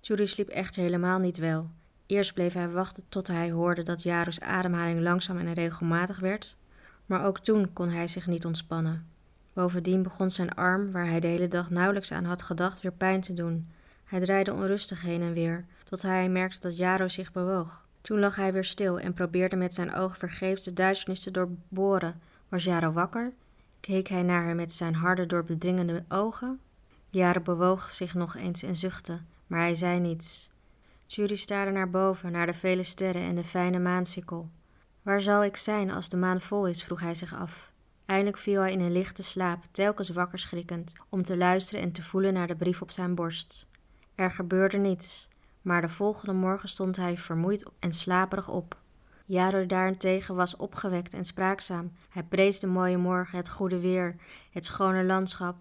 Jury 0.00 0.26
sliep 0.26 0.48
echter 0.48 0.82
helemaal 0.82 1.18
niet 1.18 1.36
wel. 1.36 1.70
Eerst 2.06 2.34
bleef 2.34 2.52
hij 2.52 2.70
wachten 2.70 3.04
tot 3.08 3.26
hij 3.26 3.50
hoorde 3.50 3.82
dat 3.82 4.02
Jaro's 4.02 4.40
ademhaling 4.40 5.00
langzaam 5.00 5.38
en 5.38 5.52
regelmatig 5.52 6.18
werd, 6.18 6.56
maar 7.06 7.24
ook 7.24 7.38
toen 7.38 7.72
kon 7.72 7.88
hij 7.88 8.08
zich 8.08 8.26
niet 8.26 8.44
ontspannen. 8.44 9.06
Bovendien 9.52 10.02
begon 10.02 10.30
zijn 10.30 10.54
arm, 10.54 10.92
waar 10.92 11.06
hij 11.06 11.20
de 11.20 11.26
hele 11.26 11.48
dag 11.48 11.70
nauwelijks 11.70 12.12
aan 12.12 12.24
had 12.24 12.42
gedacht, 12.42 12.80
weer 12.80 12.92
pijn 12.92 13.20
te 13.20 13.32
doen. 13.32 13.68
Hij 14.04 14.20
draaide 14.20 14.52
onrustig 14.52 15.02
heen 15.02 15.22
en 15.22 15.32
weer, 15.32 15.64
tot 15.84 16.02
hij 16.02 16.28
merkte 16.28 16.60
dat 16.60 16.76
Jaro 16.76 17.08
zich 17.08 17.32
bewoog. 17.32 17.86
Toen 18.00 18.18
lag 18.18 18.36
hij 18.36 18.52
weer 18.52 18.64
stil 18.64 19.00
en 19.00 19.12
probeerde 19.12 19.56
met 19.56 19.74
zijn 19.74 19.94
ogen 19.94 20.18
vergeefs 20.18 20.62
de 20.62 20.72
duisternis 20.72 21.20
te 21.20 21.30
doorboren. 21.30 22.20
Was 22.48 22.64
Jaro 22.64 22.92
wakker? 22.92 23.32
Keek 23.80 24.08
hij 24.08 24.22
naar 24.22 24.46
hem 24.46 24.56
met 24.56 24.72
zijn 24.72 24.94
harde, 24.94 25.26
doorbedringende 25.26 26.04
ogen? 26.08 26.60
Jaro 27.10 27.40
bewoog 27.40 27.90
zich 27.90 28.14
nog 28.14 28.36
eens 28.36 28.62
en 28.62 28.76
zuchtte, 28.76 29.20
maar 29.46 29.60
hij 29.60 29.74
zei 29.74 30.00
niets. 30.00 30.50
Judy 31.06 31.34
staarde 31.34 31.70
naar 31.70 31.90
boven, 31.90 32.32
naar 32.32 32.46
de 32.46 32.54
vele 32.54 32.82
sterren 32.82 33.22
en 33.22 33.34
de 33.34 33.44
fijne 33.44 33.78
maansikkel. 33.78 34.48
Waar 35.04 35.20
zal 35.20 35.44
ik 35.44 35.56
zijn 35.56 35.90
als 35.90 36.08
de 36.08 36.16
maan 36.16 36.40
vol 36.40 36.66
is? 36.66 36.84
vroeg 36.84 37.00
hij 37.00 37.14
zich 37.14 37.34
af. 37.34 37.72
Eindelijk 38.06 38.38
viel 38.38 38.60
hij 38.60 38.72
in 38.72 38.80
een 38.80 38.92
lichte 38.92 39.22
slaap, 39.22 39.64
telkens 39.70 40.08
wakker 40.08 40.38
schrikkend, 40.38 40.92
om 41.08 41.22
te 41.22 41.36
luisteren 41.36 41.82
en 41.82 41.92
te 41.92 42.02
voelen 42.02 42.32
naar 42.32 42.46
de 42.46 42.56
brief 42.56 42.82
op 42.82 42.90
zijn 42.90 43.14
borst. 43.14 43.66
Er 44.14 44.30
gebeurde 44.30 44.76
niets, 44.76 45.28
maar 45.62 45.80
de 45.80 45.88
volgende 45.88 46.32
morgen 46.32 46.68
stond 46.68 46.96
hij 46.96 47.18
vermoeid 47.18 47.70
en 47.78 47.92
slaperig 47.92 48.48
op. 48.48 48.76
Jaro 49.24 49.66
daarentegen 49.66 50.34
was 50.34 50.56
opgewekt 50.56 51.14
en 51.14 51.24
spraakzaam. 51.24 51.92
Hij 52.08 52.22
prees 52.22 52.60
de 52.60 52.66
mooie 52.66 52.98
morgen, 52.98 53.38
het 53.38 53.48
goede 53.48 53.80
weer, 53.80 54.16
het 54.50 54.64
schone 54.64 55.04
landschap. 55.04 55.56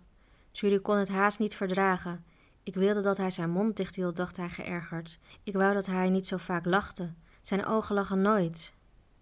Julie 0.51 0.79
kon 0.79 0.97
het 0.97 1.09
haast 1.09 1.39
niet 1.39 1.55
verdragen. 1.55 2.23
Ik 2.63 2.73
wilde 2.75 3.01
dat 3.01 3.17
hij 3.17 3.31
zijn 3.31 3.49
mond 3.49 3.77
dicht 3.77 3.95
hield, 3.95 4.15
dacht 4.15 4.37
hij 4.37 4.49
geërgerd. 4.49 5.19
Ik 5.43 5.53
wou 5.53 5.73
dat 5.73 5.85
hij 5.85 6.09
niet 6.09 6.27
zo 6.27 6.37
vaak 6.37 6.65
lachte. 6.65 7.13
Zijn 7.41 7.65
ogen 7.65 7.95
lachen 7.95 8.21
nooit. 8.21 8.73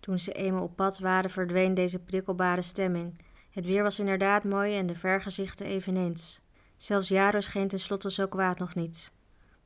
Toen 0.02 0.20
ze 0.20 0.32
eenmaal 0.32 0.64
op 0.64 0.76
pad 0.76 1.00
waren, 1.00 1.30
verdween 1.30 1.74
deze 1.74 2.00
prikkelbare 2.00 2.62
stemming. 2.62 3.20
Het 3.50 3.66
weer 3.66 3.84
was 3.84 4.00
inderdaad 4.00 4.44
mooi 4.44 4.78
en 4.78 4.86
de 4.86 4.96
vergezichten 4.96 5.66
eveneens. 5.66 6.42
Zelfs 6.78 7.08
Jaro 7.08 7.40
scheen 7.40 7.68
tenslotte 7.68 8.12
zo 8.12 8.28
kwaad 8.28 8.60
nog 8.60 8.76
niet. 8.76 9.12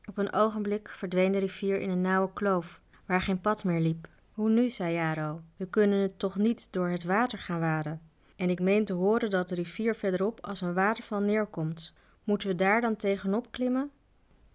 Op 0.05 0.17
een 0.17 0.33
ogenblik 0.33 0.89
verdween 0.89 1.31
de 1.31 1.37
rivier 1.37 1.79
in 1.79 1.89
een 1.89 2.01
nauwe 2.01 2.33
kloof, 2.33 2.81
waar 3.05 3.21
geen 3.21 3.41
pad 3.41 3.63
meer 3.63 3.79
liep. 3.79 4.07
Hoe 4.31 4.49
nu, 4.49 4.69
zei 4.69 4.93
Jaro, 4.93 5.41
we 5.57 5.65
kunnen 5.67 5.99
het 5.99 6.19
toch 6.19 6.35
niet 6.35 6.67
door 6.71 6.87
het 6.87 7.03
water 7.03 7.37
gaan 7.37 7.59
waden? 7.59 8.01
En 8.35 8.49
ik 8.49 8.59
meen 8.59 8.85
te 8.85 8.93
horen 8.93 9.29
dat 9.29 9.49
de 9.49 9.55
rivier 9.55 9.95
verderop 9.95 10.45
als 10.45 10.61
een 10.61 10.73
waterval 10.73 11.19
neerkomt. 11.19 11.93
Moeten 12.23 12.47
we 12.47 12.55
daar 12.55 12.81
dan 12.81 12.95
tegenop 12.95 13.51
klimmen? 13.51 13.91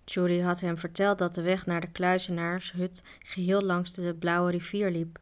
Judy 0.04 0.40
had 0.40 0.60
hem 0.60 0.78
verteld 0.78 1.18
dat 1.18 1.34
de 1.34 1.42
weg 1.42 1.66
naar 1.66 1.80
de 1.80 1.90
kluizenaarshut 1.90 3.02
geheel 3.18 3.62
langs 3.62 3.94
de 3.94 4.14
blauwe 4.14 4.50
rivier 4.50 4.90
liep. 4.90 5.18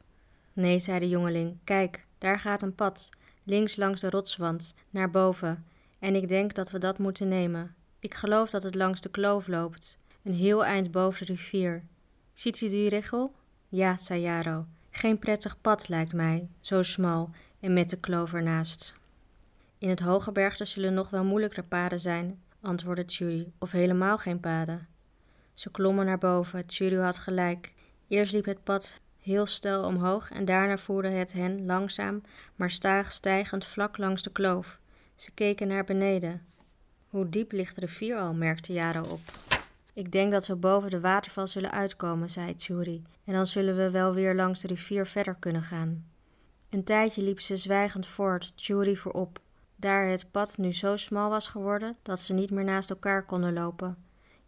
Nee, 0.58 0.78
zei 0.78 0.98
de 0.98 1.08
jongeling, 1.08 1.58
kijk, 1.64 2.06
daar 2.18 2.38
gaat 2.38 2.62
een 2.62 2.74
pad, 2.74 3.10
links 3.44 3.76
langs 3.76 4.00
de 4.00 4.10
rotswand, 4.10 4.74
naar 4.90 5.10
boven, 5.10 5.64
en 5.98 6.14
ik 6.14 6.28
denk 6.28 6.54
dat 6.54 6.70
we 6.70 6.78
dat 6.78 6.98
moeten 6.98 7.28
nemen. 7.28 7.74
Ik 7.98 8.14
geloof 8.14 8.50
dat 8.50 8.62
het 8.62 8.74
langs 8.74 9.00
de 9.00 9.08
kloof 9.08 9.46
loopt, 9.46 9.98
een 10.22 10.32
heel 10.32 10.64
eind 10.64 10.90
boven 10.90 11.26
de 11.26 11.32
rivier. 11.32 11.84
Ziet 12.32 12.60
u 12.60 12.68
die 12.68 12.88
richel? 12.88 13.34
Ja, 13.68 13.96
zei 13.96 14.20
Jaro. 14.20 14.66
Geen 14.90 15.18
prettig 15.18 15.60
pad 15.60 15.88
lijkt 15.88 16.14
mij, 16.14 16.48
zo 16.60 16.82
smal 16.82 17.30
en 17.60 17.72
met 17.72 17.90
de 17.90 17.98
kloof 17.98 18.32
ernaast. 18.32 18.94
In 19.78 19.88
het 19.88 20.00
hoge 20.00 20.32
bergte 20.32 20.64
zullen 20.64 20.94
nog 20.94 21.10
wel 21.10 21.24
moeilijker 21.24 21.64
paden 21.64 22.00
zijn, 22.00 22.42
antwoordde 22.60 23.04
Judy, 23.04 23.46
of 23.58 23.72
helemaal 23.72 24.18
geen 24.18 24.40
paden. 24.40 24.88
Ze 25.54 25.70
klommen 25.70 26.06
naar 26.06 26.18
boven. 26.18 26.64
Judy 26.66 26.94
had 26.94 27.18
gelijk. 27.18 27.72
Eerst 28.08 28.32
liep 28.32 28.44
het 28.44 28.64
pad 28.64 29.00
heel 29.28 29.47
stel 29.47 29.85
omhoog 29.85 30.30
en 30.30 30.44
daarna 30.44 30.76
voerde 30.76 31.08
het 31.08 31.32
hen 31.32 31.66
langzaam, 31.66 32.23
maar 32.56 32.70
staag 32.70 33.12
stijgend 33.12 33.64
vlak 33.64 33.99
langs 33.99 34.23
de 34.23 34.30
kloof. 34.30 34.78
Ze 35.14 35.30
keken 35.30 35.68
naar 35.68 35.85
beneden. 35.85 36.47
Hoe 37.08 37.28
diep 37.28 37.52
ligt 37.52 37.75
de 37.75 37.80
rivier 37.80 38.18
al, 38.18 38.35
merkte 38.35 38.73
Jaro 38.73 39.02
op. 39.02 39.20
Ik 39.92 40.12
denk 40.12 40.32
dat 40.32 40.47
we 40.47 40.56
boven 40.56 40.90
de 40.90 41.00
waterval 41.00 41.47
zullen 41.47 41.70
uitkomen, 41.70 42.30
zei 42.30 42.54
Tjuri, 42.54 43.02
en 43.25 43.32
dan 43.32 43.47
zullen 43.47 43.76
we 43.76 43.90
wel 43.90 44.14
weer 44.14 44.35
langs 44.35 44.61
de 44.61 44.68
rivier 44.68 45.06
verder 45.06 45.37
kunnen 45.38 45.62
gaan. 45.62 46.04
Een 46.70 46.85
tijdje 46.85 47.23
liep 47.23 47.40
ze 47.40 47.56
zwijgend 47.56 48.06
voort, 48.06 48.56
Tjuri 48.56 48.97
voorop, 48.97 49.40
daar 49.76 50.08
het 50.08 50.30
pad 50.30 50.58
nu 50.58 50.73
zo 50.73 50.97
smal 50.97 51.30
was 51.30 51.49
geworden 51.49 51.97
dat 52.02 52.20
ze 52.20 52.35
niet 52.35 52.50
meer 52.50 52.64
naast 52.64 52.90
elkaar 52.90 53.25
konden 53.25 53.52
lopen. 53.52 53.97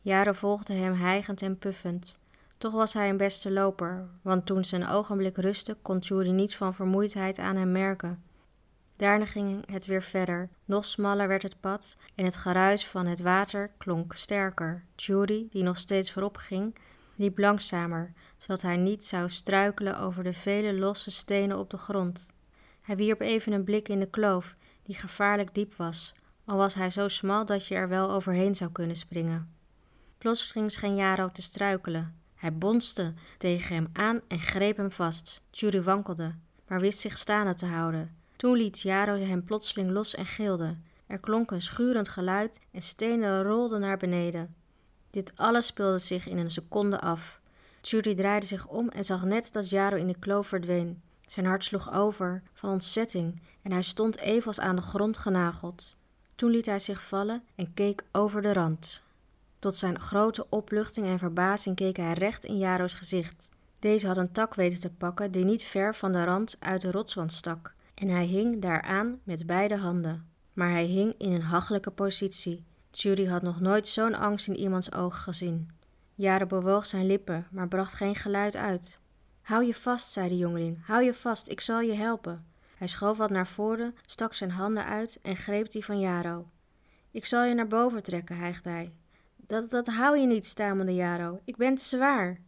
Jaren 0.01 0.35
volgde 0.35 0.73
hem 0.73 0.95
hijgend 0.95 1.43
en 1.43 1.59
puffend. 1.59 2.19
Toch 2.61 2.73
was 2.73 2.93
hij 2.93 3.09
een 3.09 3.17
beste 3.17 3.53
loper, 3.53 4.09
want 4.23 4.47
toen 4.47 4.65
een 4.71 4.89
ogenblik 4.89 5.37
rustte, 5.37 5.77
kon 5.83 6.01
Tjuri 6.01 6.33
niet 6.33 6.57
van 6.57 6.75
vermoeidheid 6.75 7.39
aan 7.39 7.57
hem 7.57 7.73
merken. 7.73 8.23
Daarna 8.97 9.25
ging 9.25 9.71
het 9.71 9.87
weer 9.87 10.03
verder. 10.03 10.49
Nog 10.65 10.85
smaller 10.85 11.29
werd 11.29 11.43
het 11.43 11.61
pad 11.61 11.97
en 12.15 12.25
het 12.25 12.37
geruis 12.37 12.87
van 12.87 13.07
het 13.07 13.21
water 13.21 13.71
klonk 13.79 14.15
sterker. 14.15 14.85
Judy, 14.97 15.47
die 15.51 15.63
nog 15.63 15.79
steeds 15.79 16.13
voorop 16.13 16.37
ging, 16.37 16.77
liep 17.17 17.39
langzamer, 17.39 18.13
zodat 18.39 18.63
hij 18.63 18.77
niet 18.77 19.05
zou 19.05 19.29
struikelen 19.29 19.99
over 19.99 20.25
de 20.25 20.33
vele 20.33 20.75
losse 20.75 21.11
stenen 21.11 21.59
op 21.59 21.71
de 21.71 21.79
grond. 21.79 22.31
Hij 22.81 22.97
wierp 22.97 23.21
even 23.21 23.53
een 23.53 23.65
blik 23.65 23.89
in 23.89 24.01
de 24.01 24.11
kloof, 24.11 24.57
die 24.83 24.97
gevaarlijk 24.97 25.55
diep 25.55 25.75
was, 25.75 26.15
al 26.45 26.57
was 26.57 26.75
hij 26.75 26.91
zo 26.91 27.09
smal 27.09 27.45
dat 27.45 27.67
je 27.67 27.75
er 27.75 27.89
wel 27.89 28.11
overheen 28.11 28.55
zou 28.55 28.73
kunnen 28.73 28.97
springen. 28.97 29.55
Plotseling 30.19 30.73
scheen 30.73 30.95
Jaro 30.95 31.29
te 31.29 31.43
struikelen. 31.43 32.20
Hij 32.41 32.53
bonste 32.53 33.15
tegen 33.39 33.75
hem 33.75 33.89
aan 33.93 34.21
en 34.29 34.39
greep 34.39 34.77
hem 34.77 34.93
vast. 34.93 35.41
Judy 35.51 35.81
wankelde, 35.81 36.35
maar 36.67 36.81
wist 36.81 36.99
zich 36.99 37.19
staande 37.19 37.55
te 37.55 37.67
houden. 37.67 38.17
Toen 38.37 38.57
liet 38.57 38.81
Jaro 38.81 39.17
hem 39.17 39.45
plotseling 39.45 39.91
los 39.91 40.15
en 40.15 40.27
gilde. 40.27 40.77
Er 41.07 41.21
klonk 41.21 41.51
een 41.51 41.63
schurend 41.63 42.09
geluid 42.09 42.61
en 42.71 42.83
stenen 42.83 43.43
rolden 43.43 43.81
naar 43.81 43.97
beneden. 43.97 44.55
Dit 45.11 45.33
alles 45.37 45.67
speelde 45.67 45.99
zich 45.99 46.27
in 46.27 46.39
een 46.39 46.51
seconde 46.51 47.01
af. 47.01 47.41
Judy 47.81 48.15
draaide 48.15 48.47
zich 48.47 48.67
om 48.67 48.89
en 48.89 49.05
zag 49.05 49.25
net 49.25 49.53
dat 49.53 49.71
Jaro 49.71 49.97
in 49.97 50.07
de 50.07 50.19
kloof 50.19 50.47
verdween. 50.47 51.03
Zijn 51.27 51.47
hart 51.47 51.65
sloeg 51.65 51.93
over 51.93 52.43
van 52.53 52.71
ontzetting 52.71 53.43
en 53.63 53.73
hij 53.73 53.83
stond 53.83 54.19
even 54.19 54.47
als 54.47 54.61
aan 54.61 54.77
de 54.77 54.83
grond 54.83 55.19
genageld. 55.19 55.97
Toen 56.35 56.51
liet 56.51 56.67
hij 56.67 56.79
zich 56.79 57.05
vallen 57.05 57.43
en 57.55 57.75
keek 57.75 58.05
over 58.13 58.43
de 58.43 58.53
rand. 58.53 59.03
Tot 59.61 59.77
zijn 59.77 60.01
grote 60.01 60.47
opluchting 60.49 61.07
en 61.07 61.19
verbazing 61.19 61.77
keek 61.77 61.97
hij 61.97 62.13
recht 62.13 62.45
in 62.45 62.59
Jaro's 62.59 62.95
gezicht. 62.95 63.49
Deze 63.79 64.07
had 64.07 64.17
een 64.17 64.33
tak 64.33 64.55
weten 64.55 64.81
te 64.81 64.91
pakken 64.91 65.31
die 65.31 65.45
niet 65.45 65.63
ver 65.63 65.95
van 65.95 66.13
de 66.13 66.25
rand 66.25 66.57
uit 66.59 66.81
de 66.81 66.91
rotswand 66.91 67.33
stak 67.33 67.75
en 67.95 68.09
hij 68.09 68.25
hing 68.25 68.61
daaraan 68.61 69.21
met 69.23 69.47
beide 69.47 69.77
handen. 69.77 70.29
Maar 70.53 70.71
hij 70.71 70.85
hing 70.85 71.15
in 71.19 71.33
een 71.33 71.43
hachelijke 71.43 71.91
positie. 71.91 72.65
Judy 72.91 73.27
had 73.27 73.43
nog 73.43 73.61
nooit 73.61 73.89
zo'n 73.89 74.15
angst 74.15 74.49
in 74.49 74.57
iemands 74.57 74.93
ogen 74.93 75.21
gezien. 75.21 75.71
Jaren 76.15 76.49
bewoog 76.49 76.87
zijn 76.87 77.07
lippen, 77.07 77.47
maar 77.51 77.69
bracht 77.69 77.95
geen 77.95 78.15
geluid 78.15 78.57
uit. 78.57 79.01
Hou 79.43 79.65
je 79.65 79.75
vast, 79.75 80.13
zei 80.13 80.29
de 80.29 80.37
jongeling, 80.37 80.87
hou 80.87 81.03
je 81.03 81.15
vast, 81.15 81.49
ik 81.49 81.61
zal 81.61 81.81
je 81.81 81.95
helpen. 81.95 82.47
Hij 82.77 82.87
schoof 82.87 83.17
wat 83.17 83.31
naar 83.31 83.47
voren, 83.47 83.95
stak 84.07 84.35
zijn 84.35 84.51
handen 84.51 84.85
uit 84.85 85.19
en 85.23 85.37
greep 85.37 85.71
die 85.71 85.85
van 85.85 86.01
Jaro. 86.01 86.51
Ik 87.11 87.25
zal 87.25 87.45
je 87.45 87.55
naar 87.55 87.67
boven 87.67 88.03
trekken, 88.03 88.37
hijgde 88.37 88.71
hij. 88.71 88.93
Dat, 89.51 89.71
dat 89.71 89.87
hou 89.87 90.19
je 90.19 90.27
niet, 90.27 90.47
stamelde 90.47 90.95
Jaro. 90.95 91.41
Ik 91.45 91.57
ben 91.57 91.75
te 91.75 91.85
zwaar. 91.85 92.41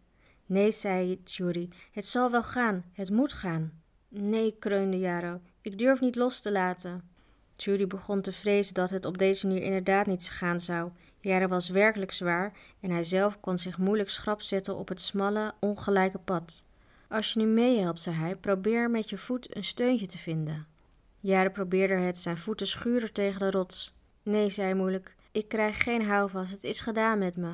Nee, 0.46 0.70
zei 0.70 1.20
Judy, 1.24 1.68
het 1.92 2.06
zal 2.06 2.30
wel 2.30 2.42
gaan, 2.42 2.84
het 2.92 3.10
moet 3.10 3.32
gaan. 3.32 3.82
Nee, 4.08 4.56
kreunde 4.58 4.98
Jaro, 4.98 5.40
ik 5.60 5.78
durf 5.78 6.00
niet 6.00 6.16
los 6.16 6.40
te 6.40 6.52
laten. 6.52 7.10
Judy 7.56 7.86
begon 7.86 8.20
te 8.20 8.32
vrezen 8.32 8.74
dat 8.74 8.90
het 8.90 9.04
op 9.04 9.18
deze 9.18 9.46
manier 9.46 9.62
inderdaad 9.62 10.06
niet 10.06 10.30
gaan 10.30 10.60
zou. 10.60 10.90
Jaro 11.20 11.46
was 11.46 11.68
werkelijk 11.68 12.12
zwaar 12.12 12.52
en 12.80 12.90
hij 12.90 13.02
zelf 13.02 13.40
kon 13.40 13.58
zich 13.58 13.78
moeilijk 13.78 14.10
schrap 14.10 14.40
zetten 14.40 14.76
op 14.76 14.88
het 14.88 15.00
smalle, 15.00 15.54
ongelijke 15.60 16.18
pad. 16.18 16.64
Als 17.08 17.32
je 17.32 17.40
nu 17.40 17.46
meehelpt, 17.46 18.00
zei 18.00 18.16
hij, 18.16 18.36
probeer 18.36 18.90
met 18.90 19.10
je 19.10 19.18
voet 19.18 19.56
een 19.56 19.64
steuntje 19.64 20.06
te 20.06 20.18
vinden. 20.18 20.66
Jare 21.20 21.50
probeerde 21.50 21.94
het, 21.94 22.18
zijn 22.18 22.38
voeten 22.38 22.66
schuurden 22.66 23.12
tegen 23.12 23.38
de 23.38 23.50
rots. 23.50 23.94
Nee, 24.22 24.50
zei 24.50 24.66
hij 24.66 24.76
moeilijk, 24.76 25.16
ik 25.32 25.48
krijg 25.48 25.82
geen 25.82 26.06
houvast, 26.06 26.52
het 26.52 26.64
is 26.64 26.80
gedaan 26.80 27.18
met 27.18 27.36
me. 27.36 27.52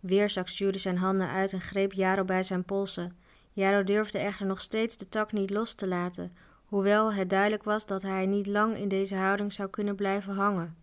Weer 0.00 0.30
zag 0.30 0.50
Judy 0.50 0.78
zijn 0.78 0.98
handen 0.98 1.28
uit 1.28 1.52
en 1.52 1.60
greep 1.60 1.92
Jaro 1.92 2.24
bij 2.24 2.42
zijn 2.42 2.64
polsen. 2.64 3.16
Jaro 3.52 3.84
durfde 3.84 4.18
echter 4.18 4.46
nog 4.46 4.60
steeds 4.60 4.96
de 4.96 5.06
tak 5.06 5.32
niet 5.32 5.50
los 5.50 5.74
te 5.74 5.86
laten, 5.86 6.36
hoewel 6.64 7.12
het 7.12 7.30
duidelijk 7.30 7.62
was 7.62 7.86
dat 7.86 8.02
hij 8.02 8.26
niet 8.26 8.46
lang 8.46 8.76
in 8.76 8.88
deze 8.88 9.16
houding 9.16 9.52
zou 9.52 9.68
kunnen 9.68 9.94
blijven 9.94 10.34
hangen. 10.34 10.76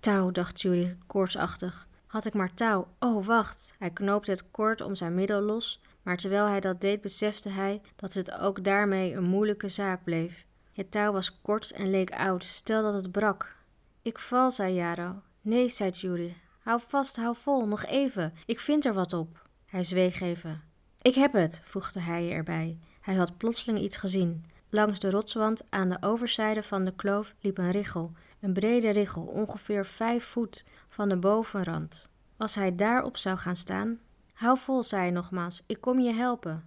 Touw, 0.00 0.30
dacht 0.30 0.60
Judy 0.60 0.96
koortsachtig. 1.06 1.86
Had 2.06 2.24
ik 2.24 2.34
maar 2.34 2.54
touw. 2.54 2.88
Oh, 2.98 3.26
wacht. 3.26 3.74
Hij 3.78 3.90
knoopte 3.90 4.30
het 4.30 4.50
koord 4.50 4.80
om 4.80 4.94
zijn 4.94 5.14
middel 5.14 5.40
los, 5.40 5.80
maar 6.02 6.16
terwijl 6.16 6.46
hij 6.46 6.60
dat 6.60 6.80
deed, 6.80 7.00
besefte 7.00 7.48
hij 7.48 7.80
dat 7.96 8.14
het 8.14 8.32
ook 8.32 8.64
daarmee 8.64 9.14
een 9.14 9.24
moeilijke 9.24 9.68
zaak 9.68 10.04
bleef. 10.04 10.46
Het 10.72 10.90
touw 10.90 11.12
was 11.12 11.40
kort 11.42 11.70
en 11.70 11.90
leek 11.90 12.10
oud. 12.10 12.44
Stel 12.44 12.82
dat 12.82 12.94
het 12.94 13.12
brak. 13.12 13.56
Ik 14.02 14.18
val, 14.18 14.50
zei 14.50 14.74
Jaro. 14.74 15.22
Nee, 15.46 15.68
zei 15.68 15.90
Judy. 15.90 16.32
Hou 16.60 16.80
vast, 16.86 17.16
hou 17.16 17.36
vol, 17.36 17.66
nog 17.66 17.84
even. 17.84 18.32
Ik 18.46 18.60
vind 18.60 18.84
er 18.84 18.94
wat 18.94 19.12
op. 19.12 19.48
Hij 19.66 19.82
zweeg 19.82 20.20
even. 20.20 20.62
Ik 21.02 21.14
heb 21.14 21.32
het, 21.32 21.60
voegde 21.64 22.00
hij 22.00 22.30
erbij. 22.30 22.78
Hij 23.00 23.14
had 23.14 23.36
plotseling 23.36 23.78
iets 23.78 23.96
gezien. 23.96 24.44
Langs 24.70 24.98
de 25.00 25.10
rotswand 25.10 25.62
aan 25.70 25.88
de 25.88 25.96
overzijde 26.00 26.62
van 26.62 26.84
de 26.84 26.94
kloof 26.94 27.34
liep 27.40 27.58
een 27.58 27.70
richel, 27.70 28.12
een 28.40 28.52
brede 28.52 28.90
richel, 28.90 29.22
ongeveer 29.22 29.86
vijf 29.86 30.24
voet 30.24 30.64
van 30.88 31.08
de 31.08 31.16
bovenrand. 31.16 32.10
Als 32.36 32.54
hij 32.54 32.76
daarop 32.76 33.16
zou 33.16 33.36
gaan 33.36 33.56
staan. 33.56 33.98
Hou 34.32 34.58
vol, 34.58 34.82
zei 34.82 35.02
hij 35.02 35.10
nogmaals, 35.10 35.62
ik 35.66 35.80
kom 35.80 36.00
je 36.00 36.12
helpen. 36.12 36.64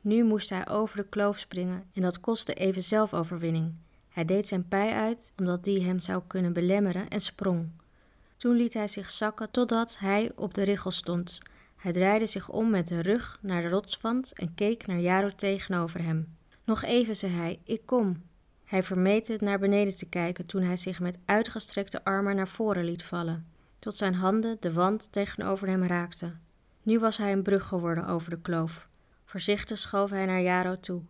Nu 0.00 0.24
moest 0.24 0.50
hij 0.50 0.68
over 0.68 0.96
de 0.96 1.08
kloof 1.08 1.38
springen 1.38 1.84
en 1.92 2.02
dat 2.02 2.20
kostte 2.20 2.54
even 2.54 2.82
zelfoverwinning. 2.82 3.74
Hij 4.08 4.24
deed 4.24 4.46
zijn 4.46 4.68
pij 4.68 4.92
uit, 4.92 5.32
omdat 5.36 5.64
die 5.64 5.84
hem 5.84 6.00
zou 6.00 6.22
kunnen 6.26 6.52
belemmeren, 6.52 7.08
en 7.08 7.20
sprong. 7.20 7.70
Toen 8.40 8.56
liet 8.56 8.74
hij 8.74 8.88
zich 8.88 9.10
zakken 9.10 9.50
totdat 9.50 9.98
hij 9.98 10.32
op 10.34 10.54
de 10.54 10.62
richel 10.62 10.90
stond. 10.90 11.38
Hij 11.76 11.92
draaide 11.92 12.26
zich 12.26 12.48
om 12.48 12.70
met 12.70 12.88
de 12.88 13.00
rug 13.00 13.38
naar 13.42 13.62
de 13.62 13.68
rotswand 13.68 14.32
en 14.32 14.54
keek 14.54 14.86
naar 14.86 14.98
Jaro 14.98 15.28
tegenover 15.36 16.02
hem. 16.02 16.36
Nog 16.64 16.82
even, 16.82 17.16
zei 17.16 17.32
hij, 17.32 17.60
ik 17.64 17.86
kom. 17.86 18.22
Hij 18.64 18.82
vermeed 18.82 19.28
het 19.28 19.40
naar 19.40 19.58
beneden 19.58 19.96
te 19.96 20.08
kijken 20.08 20.46
toen 20.46 20.62
hij 20.62 20.76
zich 20.76 21.00
met 21.00 21.18
uitgestrekte 21.24 22.04
armen 22.04 22.36
naar 22.36 22.48
voren 22.48 22.84
liet 22.84 23.02
vallen, 23.02 23.46
tot 23.78 23.94
zijn 23.94 24.14
handen 24.14 24.56
de 24.60 24.72
wand 24.72 25.12
tegenover 25.12 25.68
hem 25.68 25.84
raakten. 25.84 26.40
Nu 26.82 26.98
was 26.98 27.16
hij 27.16 27.32
een 27.32 27.42
brug 27.42 27.66
geworden 27.66 28.06
over 28.06 28.30
de 28.30 28.40
kloof. 28.40 28.88
Voorzichtig 29.24 29.78
schoof 29.78 30.10
hij 30.10 30.26
naar 30.26 30.42
Jaro 30.42 30.80
toe. 30.80 31.02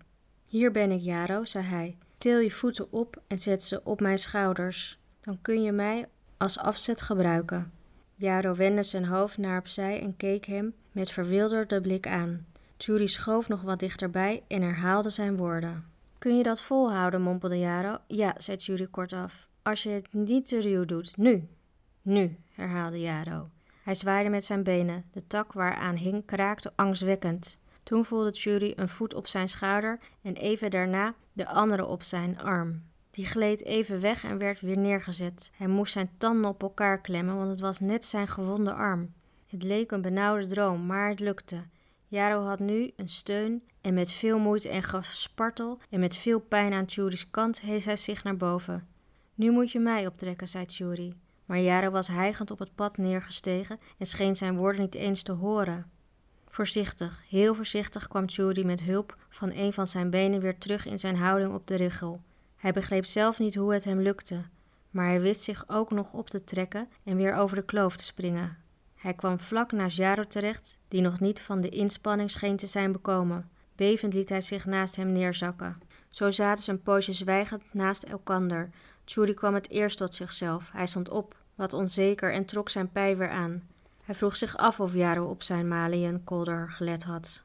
Hier 0.46 0.70
ben 0.70 0.90
ik, 0.90 1.00
Jaro, 1.00 1.44
zei 1.44 1.64
hij. 1.64 1.96
Til 2.18 2.38
je 2.38 2.50
voeten 2.50 2.92
op 2.92 3.22
en 3.26 3.38
zet 3.38 3.62
ze 3.62 3.80
op 3.84 4.00
mijn 4.00 4.18
schouders. 4.18 4.98
Dan 5.20 5.38
kun 5.42 5.62
je 5.62 5.72
mij 5.72 6.08
als 6.40 6.58
afzet 6.58 7.00
gebruiken. 7.00 7.72
Jaro 8.14 8.54
wendde 8.54 8.82
zijn 8.82 9.04
hoofd 9.04 9.38
naar 9.38 9.58
opzij 9.58 10.00
en 10.00 10.16
keek 10.16 10.44
hem 10.44 10.74
met 10.92 11.10
verwilderde 11.10 11.80
blik 11.80 12.06
aan. 12.06 12.46
Judy 12.76 13.06
schoof 13.06 13.48
nog 13.48 13.62
wat 13.62 13.78
dichterbij 13.78 14.42
en 14.48 14.62
herhaalde 14.62 15.10
zijn 15.10 15.36
woorden. 15.36 15.84
Kun 16.18 16.36
je 16.36 16.42
dat 16.42 16.62
volhouden, 16.62 17.22
mompelde 17.22 17.58
Jaro. 17.58 17.98
Ja, 18.06 18.34
zei 18.38 18.56
Judy 18.56 18.86
kortaf. 18.86 19.48
Als 19.62 19.82
je 19.82 19.90
het 19.90 20.12
niet 20.12 20.48
te 20.48 20.60
ruw 20.60 20.84
doet, 20.84 21.16
nu. 21.16 21.48
Nu, 22.02 22.36
herhaalde 22.52 23.00
Jaro. 23.00 23.48
Hij 23.82 23.94
zwaaide 23.94 24.30
met 24.30 24.44
zijn 24.44 24.62
benen. 24.62 25.04
De 25.12 25.26
tak 25.26 25.52
waaraan 25.52 25.96
hing 25.96 26.24
kraakte 26.24 26.72
angstwekkend. 26.74 27.58
Toen 27.82 28.04
voelde 28.04 28.30
Judy 28.30 28.72
een 28.76 28.88
voet 28.88 29.14
op 29.14 29.26
zijn 29.26 29.48
schouder 29.48 29.98
en 30.22 30.34
even 30.34 30.70
daarna 30.70 31.14
de 31.32 31.46
andere 31.46 31.86
op 31.86 32.02
zijn 32.02 32.38
arm. 32.38 32.82
Die 33.10 33.26
gleed 33.26 33.64
even 33.64 34.00
weg 34.00 34.24
en 34.24 34.38
werd 34.38 34.60
weer 34.60 34.78
neergezet. 34.78 35.50
Hij 35.54 35.66
moest 35.66 35.92
zijn 35.92 36.10
tanden 36.18 36.50
op 36.50 36.62
elkaar 36.62 37.00
klemmen, 37.00 37.36
want 37.36 37.50
het 37.50 37.60
was 37.60 37.80
net 37.80 38.04
zijn 38.04 38.28
gewonde 38.28 38.72
arm. 38.72 39.12
Het 39.46 39.62
leek 39.62 39.90
een 39.90 40.02
benauwde 40.02 40.46
droom, 40.46 40.86
maar 40.86 41.08
het 41.08 41.20
lukte. 41.20 41.62
Jaro 42.06 42.44
had 42.46 42.58
nu 42.58 42.92
een 42.96 43.08
steun 43.08 43.62
en 43.80 43.94
met 43.94 44.12
veel 44.12 44.38
moeite 44.38 44.68
en 44.68 44.82
gespartel 44.82 45.78
en 45.90 46.00
met 46.00 46.16
veel 46.16 46.40
pijn 46.40 46.72
aan 46.72 46.84
Tjuri's 46.84 47.30
kant 47.30 47.60
hees 47.60 47.84
hij 47.84 47.96
zich 47.96 48.24
naar 48.24 48.36
boven. 48.36 48.88
Nu 49.34 49.50
moet 49.50 49.72
je 49.72 49.78
mij 49.78 50.06
optrekken, 50.06 50.48
zei 50.48 50.66
Tjuri. 50.66 51.14
Maar 51.44 51.60
Jaro 51.60 51.90
was 51.90 52.08
hijgend 52.08 52.50
op 52.50 52.58
het 52.58 52.74
pad 52.74 52.96
neergestegen 52.96 53.78
en 53.98 54.06
scheen 54.06 54.36
zijn 54.36 54.56
woorden 54.56 54.80
niet 54.80 54.94
eens 54.94 55.22
te 55.22 55.32
horen. 55.32 55.90
Voorzichtig, 56.48 57.22
heel 57.28 57.54
voorzichtig 57.54 58.08
kwam 58.08 58.26
Tjuri 58.26 58.64
met 58.64 58.82
hulp 58.82 59.16
van 59.28 59.52
een 59.52 59.72
van 59.72 59.86
zijn 59.86 60.10
benen 60.10 60.40
weer 60.40 60.58
terug 60.58 60.86
in 60.86 60.98
zijn 60.98 61.16
houding 61.16 61.54
op 61.54 61.66
de 61.66 61.74
richel. 61.74 62.20
Hij 62.60 62.72
begreep 62.72 63.04
zelf 63.04 63.38
niet 63.38 63.54
hoe 63.54 63.72
het 63.72 63.84
hem 63.84 64.00
lukte, 64.00 64.42
maar 64.90 65.06
hij 65.06 65.20
wist 65.20 65.42
zich 65.42 65.64
ook 65.68 65.90
nog 65.90 66.12
op 66.12 66.30
te 66.30 66.44
trekken 66.44 66.88
en 67.04 67.16
weer 67.16 67.34
over 67.34 67.56
de 67.56 67.64
kloof 67.64 67.96
te 67.96 68.04
springen. 68.04 68.56
Hij 68.94 69.14
kwam 69.14 69.40
vlak 69.40 69.72
naast 69.72 69.96
Jaro 69.96 70.24
terecht, 70.24 70.78
die 70.88 71.00
nog 71.00 71.20
niet 71.20 71.40
van 71.40 71.60
de 71.60 71.68
inspanning 71.68 72.30
scheen 72.30 72.56
te 72.56 72.66
zijn 72.66 72.92
bekomen. 72.92 73.50
Bevend 73.76 74.14
liet 74.14 74.28
hij 74.28 74.40
zich 74.40 74.66
naast 74.66 74.96
hem 74.96 75.12
neerzakken. 75.12 75.80
Zo 76.08 76.30
zaten 76.30 76.62
ze 76.62 76.70
een 76.70 76.82
poosje 76.82 77.12
zwijgend 77.12 77.74
naast 77.74 78.02
elkander. 78.02 78.70
Tjuri 79.04 79.34
kwam 79.34 79.54
het 79.54 79.70
eerst 79.70 79.96
tot 79.96 80.14
zichzelf. 80.14 80.70
Hij 80.72 80.86
stond 80.86 81.08
op, 81.08 81.36
wat 81.54 81.72
onzeker, 81.72 82.32
en 82.32 82.44
trok 82.44 82.68
zijn 82.68 82.92
pij 82.92 83.16
weer 83.16 83.30
aan. 83.30 83.68
Hij 84.04 84.14
vroeg 84.14 84.36
zich 84.36 84.56
af 84.56 84.80
of 84.80 84.94
Jaro 84.94 85.26
op 85.26 85.42
zijn 85.42 85.68
maliënkolder 85.68 86.70
gelet 86.70 87.02
had. 87.02 87.44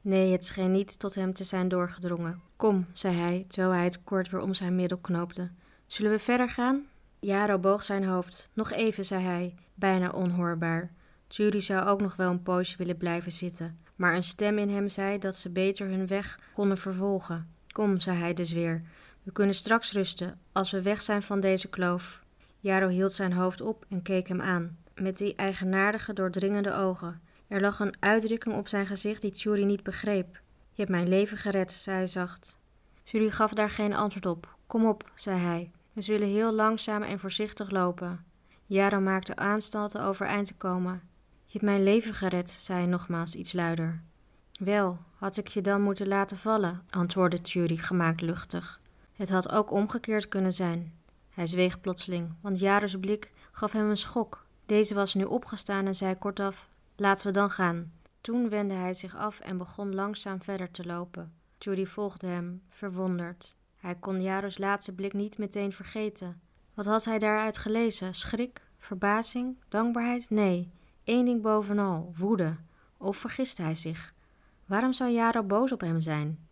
Nee, 0.00 0.32
het 0.32 0.44
scheen 0.44 0.70
niet 0.70 0.98
tot 0.98 1.14
hem 1.14 1.32
te 1.32 1.44
zijn 1.44 1.68
doorgedrongen. 1.68 2.45
Kom, 2.56 2.86
zei 2.92 3.16
hij, 3.16 3.44
terwijl 3.48 3.72
hij 3.72 3.84
het 3.84 4.04
kort 4.04 4.30
weer 4.30 4.40
om 4.40 4.54
zijn 4.54 4.76
middel 4.76 4.98
knoopte. 4.98 5.50
Zullen 5.86 6.10
we 6.10 6.18
verder 6.18 6.48
gaan? 6.48 6.86
Jaro 7.20 7.58
boog 7.58 7.84
zijn 7.84 8.04
hoofd. 8.04 8.50
Nog 8.52 8.72
even, 8.72 9.04
zei 9.04 9.24
hij, 9.24 9.54
bijna 9.74 10.10
onhoorbaar. 10.10 10.90
Judy 11.28 11.58
zou 11.58 11.86
ook 11.88 12.00
nog 12.00 12.16
wel 12.16 12.30
een 12.30 12.42
poosje 12.42 12.76
willen 12.76 12.96
blijven 12.96 13.32
zitten, 13.32 13.78
maar 13.96 14.14
een 14.14 14.22
stem 14.22 14.58
in 14.58 14.68
hem 14.68 14.88
zei 14.88 15.18
dat 15.18 15.36
ze 15.36 15.50
beter 15.50 15.88
hun 15.88 16.06
weg 16.06 16.38
konden 16.52 16.78
vervolgen. 16.78 17.48
Kom, 17.72 18.00
zei 18.00 18.18
hij 18.18 18.34
dus 18.34 18.52
weer, 18.52 18.82
we 19.22 19.32
kunnen 19.32 19.54
straks 19.54 19.92
rusten 19.92 20.38
als 20.52 20.70
we 20.70 20.82
weg 20.82 21.02
zijn 21.02 21.22
van 21.22 21.40
deze 21.40 21.68
kloof. 21.68 22.24
Jaro 22.60 22.88
hield 22.88 23.12
zijn 23.12 23.32
hoofd 23.32 23.60
op 23.60 23.84
en 23.88 24.02
keek 24.02 24.28
hem 24.28 24.40
aan, 24.40 24.78
met 24.94 25.18
die 25.18 25.34
eigenaardige, 25.34 26.12
doordringende 26.12 26.74
ogen. 26.74 27.20
Er 27.48 27.60
lag 27.60 27.80
een 27.80 27.94
uitdrukking 28.00 28.54
op 28.54 28.68
zijn 28.68 28.86
gezicht 28.86 29.22
die 29.22 29.30
Tjuri 29.30 29.64
niet 29.64 29.82
begreep. 29.82 30.40
Je 30.76 30.82
hebt 30.82 30.90
mijn 30.90 31.08
leven 31.08 31.36
gered, 31.36 31.72
zei 31.72 31.96
hij 31.96 32.06
zacht. 32.06 32.58
Judy 33.04 33.30
gaf 33.30 33.52
daar 33.52 33.70
geen 33.70 33.94
antwoord 33.94 34.26
op. 34.26 34.56
Kom 34.66 34.86
op, 34.86 35.10
zei 35.14 35.40
hij. 35.40 35.70
We 35.92 36.00
zullen 36.00 36.28
heel 36.28 36.52
langzaam 36.52 37.02
en 37.02 37.18
voorzichtig 37.18 37.70
lopen. 37.70 38.24
Jaro 38.66 39.00
maakte 39.00 39.36
aanstalten 39.36 40.02
overeind 40.02 40.46
te 40.46 40.54
komen. 40.54 41.02
Je 41.44 41.52
hebt 41.52 41.64
mijn 41.64 41.82
leven 41.82 42.14
gered, 42.14 42.50
zei 42.50 42.78
hij 42.78 42.88
nogmaals 42.88 43.34
iets 43.34 43.52
luider. 43.52 44.02
Wel, 44.52 44.98
had 45.14 45.36
ik 45.36 45.48
je 45.48 45.60
dan 45.60 45.82
moeten 45.82 46.08
laten 46.08 46.36
vallen, 46.36 46.82
antwoordde 46.90 47.40
Tjuri 47.40 47.76
gemaakt 47.76 48.20
luchtig. 48.20 48.80
Het 49.12 49.30
had 49.30 49.50
ook 49.52 49.70
omgekeerd 49.70 50.28
kunnen 50.28 50.52
zijn. 50.52 50.94
Hij 51.30 51.46
zweeg 51.46 51.80
plotseling, 51.80 52.34
want 52.40 52.58
Jaro's 52.60 52.96
blik 53.00 53.32
gaf 53.52 53.72
hem 53.72 53.90
een 53.90 53.96
schok. 53.96 54.46
Deze 54.66 54.94
was 54.94 55.14
nu 55.14 55.24
opgestaan 55.24 55.86
en 55.86 55.94
zei 55.94 56.14
kortaf: 56.14 56.68
Laten 56.96 57.26
we 57.26 57.32
dan 57.32 57.50
gaan. 57.50 57.92
Toen 58.26 58.48
wendde 58.48 58.74
hij 58.74 58.94
zich 58.94 59.16
af 59.16 59.40
en 59.40 59.58
begon 59.58 59.94
langzaam 59.94 60.42
verder 60.42 60.70
te 60.70 60.86
lopen. 60.86 61.32
Judy 61.58 61.84
volgde 61.84 62.26
hem, 62.26 62.62
verwonderd. 62.68 63.56
Hij 63.76 63.94
kon 63.94 64.22
Jaro's 64.22 64.58
laatste 64.58 64.92
blik 64.92 65.12
niet 65.12 65.38
meteen 65.38 65.72
vergeten. 65.72 66.40
Wat 66.74 66.84
had 66.84 67.04
hij 67.04 67.18
daaruit 67.18 67.58
gelezen? 67.58 68.14
Schrik? 68.14 68.62
Verbazing? 68.78 69.56
Dankbaarheid? 69.68 70.30
Nee, 70.30 70.70
één 71.04 71.24
ding 71.24 71.42
bovenal: 71.42 72.12
woede. 72.16 72.56
Of 72.96 73.16
vergiste 73.16 73.62
hij 73.62 73.74
zich? 73.74 74.14
Waarom 74.64 74.92
zou 74.92 75.10
Jaro 75.10 75.42
boos 75.42 75.72
op 75.72 75.80
hem 75.80 76.00
zijn? 76.00 76.48